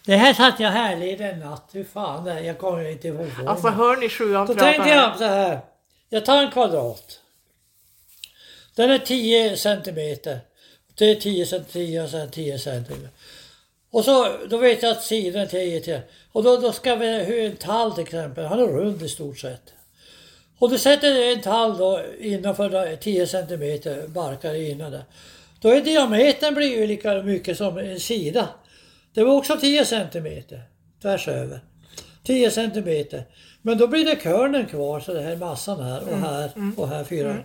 Det 0.06 0.16
här 0.16 0.34
satt 0.34 0.60
jag 0.60 0.70
härlig 0.70 1.22
en 1.22 1.40
natt. 1.40 1.70
Hur 1.74 1.84
fan 1.84 2.24
det 2.24 2.32
är, 2.32 2.40
jag 2.40 2.58
kommer 2.58 2.90
inte 2.90 3.08
ihåg. 3.08 3.28
vad. 3.38 3.48
Alltså 3.48 3.68
hör 3.68 3.98
ni 3.98 4.10
sjuan 4.10 4.48
Då 4.48 4.54
prata 4.54 4.66
tänkte 4.66 4.90
här? 4.90 4.96
jag 4.96 5.18
så 5.18 5.24
här. 5.24 5.60
Jag 6.10 6.26
tar 6.26 6.44
en 6.44 6.52
kvadrat. 6.52 7.20
Den 8.76 8.92
är 8.92 8.98
10 8.98 9.58
centimeter. 9.58 10.40
Det 10.96 11.12
är 11.12 11.16
10 11.16 11.46
centimeter 11.46 12.04
och 12.04 12.10
sen 12.10 12.32
10 12.32 12.60
centimeter. 12.60 13.10
Och 13.92 14.06
så, 14.06 14.28
då 14.50 14.58
vet 14.58 14.84
jag 14.84 14.92
att 14.92 15.04
sidan 15.04 15.42
är 15.42 15.46
10 15.46 15.80
till. 15.80 16.00
Och 16.32 16.44
då, 16.44 16.58
då 16.58 16.72
ska 16.72 16.96
vi, 16.96 17.24
hur 17.24 17.46
en 17.46 17.56
tall 17.56 17.92
till 17.94 18.04
exempel, 18.04 18.46
han 18.46 18.60
är 18.60 18.68
rund 18.68 19.04
i 19.04 19.10
stort 19.10 19.40
sett. 19.40 19.74
Och 20.60 20.70
du 20.70 20.78
sätter 20.78 21.32
en 21.34 21.42
tall 21.42 21.78
då 21.78 22.02
innanför 22.20 22.70
då 22.70 22.96
10 23.02 23.28
centimeter 23.28 24.08
barkar 24.08 24.54
innan 24.54 24.92
det. 24.92 25.06
Då 25.60 25.70
är 25.70 25.82
diametern 25.82 26.54
blir 26.54 26.78
ju 26.78 26.88
lika 26.88 27.14
mycket 27.14 27.58
som 27.58 27.78
en 27.78 28.00
sida. 28.00 28.50
Det 29.14 29.24
var 29.24 29.36
också 29.36 29.58
10 29.58 29.86
centimeter 29.86 30.62
tvärs 31.02 31.28
över. 31.28 31.60
10 32.24 32.52
centimeter. 32.52 33.24
Men 33.62 33.78
då 33.78 33.88
blir 33.88 34.06
det 34.06 34.16
körnen 34.16 34.66
kvar, 34.66 35.00
så 35.00 35.14
det 35.14 35.22
här 35.22 35.32
är 35.32 35.38
massan 35.38 35.84
här 35.84 36.10
och 36.10 36.18
här 36.18 36.52
och 36.78 36.88
här 36.88 37.04
fyra. 37.04 37.36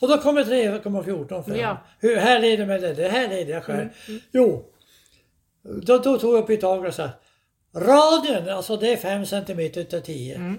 Och 0.00 0.08
då 0.08 0.18
kommer 0.18 0.44
3,14 0.44 1.42
fram. 1.42 1.56
Ja. 1.56 1.78
Hur 2.00 2.16
här 2.16 2.40
leder 2.40 2.66
med 2.66 2.80
det? 2.80 2.94
Det 2.94 3.08
här 3.08 3.28
leder 3.28 3.52
jag 3.52 3.64
själv. 3.64 3.88
Jo, 4.32 4.64
då, 5.82 5.98
då 5.98 6.18
tog 6.18 6.36
jag 6.36 6.46
Pythagoras 6.46 6.96
så 6.96 7.02
här. 7.02 7.10
Radien, 7.74 8.48
alltså 8.48 8.76
det 8.76 8.92
är 8.92 8.96
5 8.96 9.26
centimeter 9.26 9.80
utav 9.80 10.00
10. 10.00 10.54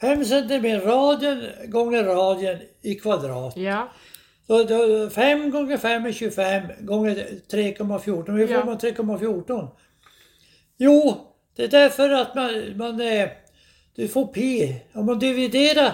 5 0.00 0.24
centimeter 0.24 0.86
radien 0.86 1.42
gånger 1.66 2.04
radien 2.04 2.58
i 2.82 2.94
kvadrat. 2.94 3.56
Ja, 3.56 3.92
Då, 4.48 5.10
5 5.10 5.50
gånger 5.50 5.76
5 5.78 6.06
är 6.06 6.12
25 6.12 6.62
gånger 6.80 7.14
3,14. 7.50 8.36
Hur 8.36 8.46
får 8.46 8.56
Ja. 8.56 8.64
man 8.64 8.78
3,14? 8.78 9.68
Jo, 10.76 11.20
det 11.56 11.64
är 11.64 11.68
därför 11.68 12.10
att 12.10 12.34
man, 12.34 12.76
man 12.76 13.00
eh, 13.00 13.28
du 13.94 14.08
får 14.08 14.26
pi. 14.26 14.80
Om 14.92 15.06
man 15.06 15.18
dividerar 15.18 15.92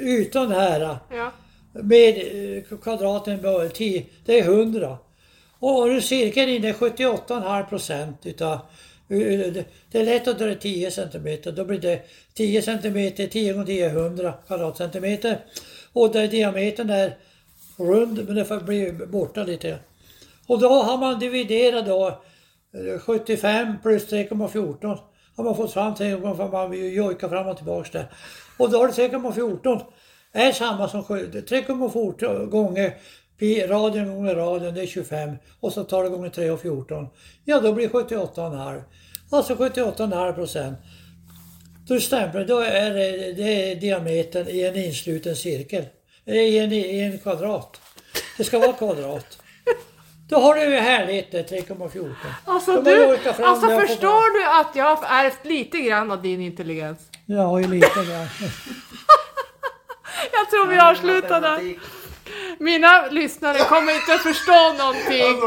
ytan 0.00 0.52
här 0.52 0.96
ja. 1.10 1.32
med 1.72 2.18
eh, 2.56 2.78
kvadraten 2.78 3.38
på 3.38 3.68
10, 3.74 4.06
det 4.24 4.40
är 4.40 4.44
100. 4.44 4.98
Och 5.58 5.70
har 5.70 5.90
du 5.90 6.00
cirkeln 6.00 6.48
in, 6.48 6.62
det 6.62 6.68
är 6.68 6.72
78,5 6.72 7.68
procent 7.68 8.26
utav 8.26 8.52
eh, 8.52 8.58
det 9.08 9.64
det 9.92 9.98
är 10.00 10.04
lätt 10.04 10.28
att 10.28 10.38
dra 10.38 10.54
10 10.54 10.90
centimeter, 10.90 11.52
då 11.52 11.64
blir 11.64 11.78
det 11.78 12.02
10 12.34 12.62
centimeter, 12.62 13.26
10 13.26 13.52
gånger 13.52 13.66
10 13.66 13.86
är 13.86 13.96
100 13.96 14.34
kvadratcentimeter. 14.46 15.38
Och 15.92 16.12
där 16.12 16.28
diametern 16.28 16.90
är 16.90 17.16
rund, 17.82 18.24
men 18.26 18.36
det 18.36 18.44
får 18.44 18.60
bli 18.60 18.92
borta 18.92 19.44
lite. 19.44 19.78
Och 20.46 20.60
då 20.60 20.68
har 20.68 20.98
man 20.98 21.18
dividerat 21.18 21.86
då 21.86 22.08
eh, 22.74 22.98
75 22.98 23.76
plus 23.82 24.12
3,14 24.12 24.98
har 25.36 25.44
man 25.44 25.56
fått 25.56 25.72
fram 25.72 25.94
3,5, 25.94 26.52
man 26.52 26.70
vill 26.70 26.80
ju 26.80 26.94
jojka 26.94 27.28
fram 27.28 27.46
och 27.46 27.56
tillbaks 27.56 27.90
där. 27.90 28.06
Och 28.58 28.70
då 28.70 28.78
har 28.78 28.86
du 28.86 28.92
3,14 28.92 29.80
är 30.32 30.52
samma 30.52 30.88
som 30.88 31.02
3,14 31.02 32.46
gånger 32.46 32.94
pi, 33.38 33.66
radien 33.66 34.14
gånger 34.14 34.34
radien, 34.34 34.74
det 34.74 34.82
är 34.82 34.86
25. 34.86 35.36
Och 35.60 35.72
så 35.72 35.84
tar 35.84 36.02
du 36.02 36.10
gånger 36.10 36.30
3 36.30 36.50
och 36.50 36.60
14. 36.60 37.08
Ja, 37.44 37.60
då 37.60 37.72
blir 37.72 37.88
det 37.88 37.94
78,5. 37.94 38.82
Alltså 39.30 39.54
78,5 39.54 40.32
procent. 40.32 40.78
Då 41.88 42.00
stämplar 42.00 42.44
då 42.44 42.58
är 42.58 42.90
det, 42.90 43.32
det 43.32 43.72
är 43.72 43.76
diametern 43.76 44.48
i 44.48 44.62
en 44.62 44.76
insluten 44.76 45.36
cirkel. 45.36 45.84
Eh, 46.26 46.34
I 46.34 46.58
en, 46.58 46.72
I 46.72 47.00
en 47.00 47.18
kvadrat. 47.18 47.80
Det 48.36 48.44
ska 48.44 48.58
vara 48.58 48.72
kvadrat. 48.72 49.38
Då 50.28 50.38
har 50.38 50.54
du 50.54 50.60
ju 50.60 50.76
härligt 50.76 51.32
det, 51.32 51.50
3,14. 51.50 52.14
Alltså 52.44 52.72
Då 52.72 52.80
du, 52.82 53.18
alltså 53.44 53.80
förstår 53.80 54.38
du 54.38 54.60
att 54.60 54.76
jag 54.76 54.96
har 54.96 55.24
ärvt 55.24 55.44
lite 55.44 55.78
grann 55.78 56.10
av 56.10 56.22
din 56.22 56.40
intelligens? 56.40 56.98
Jag 57.26 57.42
har 57.42 57.58
ju 57.58 57.66
lite 57.68 57.94
grann. 57.94 58.26
Jag 60.32 60.50
tror 60.50 60.66
vi 60.66 60.78
avslutar 60.78 61.40
där. 61.40 61.74
Mina 62.58 63.06
lyssnare 63.10 63.58
kommer 63.58 63.94
inte 63.94 64.14
att 64.14 64.20
förstå 64.20 64.72
någonting. 64.78 65.40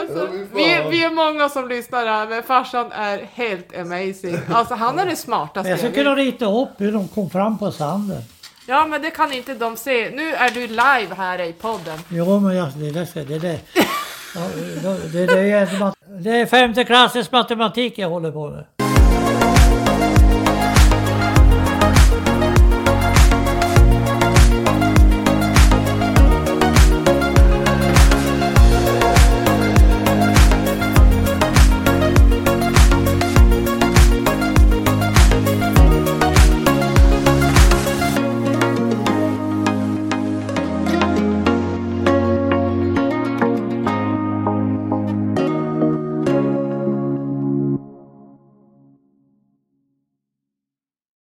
Alltså, 0.00 0.28
vi, 0.54 0.88
vi 0.90 1.04
är 1.04 1.10
många 1.10 1.48
som 1.48 1.68
lyssnar 1.68 2.06
här, 2.06 2.28
men 2.28 2.42
farsan 2.42 2.92
är 2.92 3.18
helt 3.32 3.76
amazing. 3.76 4.38
Alltså 4.52 4.74
han 4.74 4.98
är 4.98 5.06
det 5.06 5.16
smartaste 5.16 5.70
Jag 5.70 5.78
skulle 5.78 5.94
kunna 5.94 6.14
rita 6.14 6.44
upp 6.62 6.68
hur 6.76 6.92
de 6.92 7.08
kom 7.08 7.30
fram 7.30 7.58
på 7.58 7.72
sanden. 7.72 8.22
Ja, 8.70 8.86
men 8.86 9.02
det 9.02 9.10
kan 9.10 9.32
inte 9.32 9.54
de 9.54 9.76
se. 9.76 10.10
Nu 10.10 10.34
är 10.34 10.50
du 10.50 10.66
live 10.66 11.14
här 11.16 11.40
i 11.40 11.52
podden. 11.52 11.98
Jo, 12.08 12.40
men 12.40 12.56
jag, 12.56 12.68
det 12.76 12.90
där 12.90 13.24
det, 13.24 13.38
det. 13.38 13.60
Ja, 14.34 14.40
det, 15.12 15.26
det, 15.26 15.50
är, 15.50 15.92
det 16.22 16.30
är 16.30 16.46
femte 16.46 16.84
klassens 16.84 17.32
matematik 17.32 17.98
jag 17.98 18.08
håller 18.08 18.32
på 18.32 18.50
med. 18.50 18.64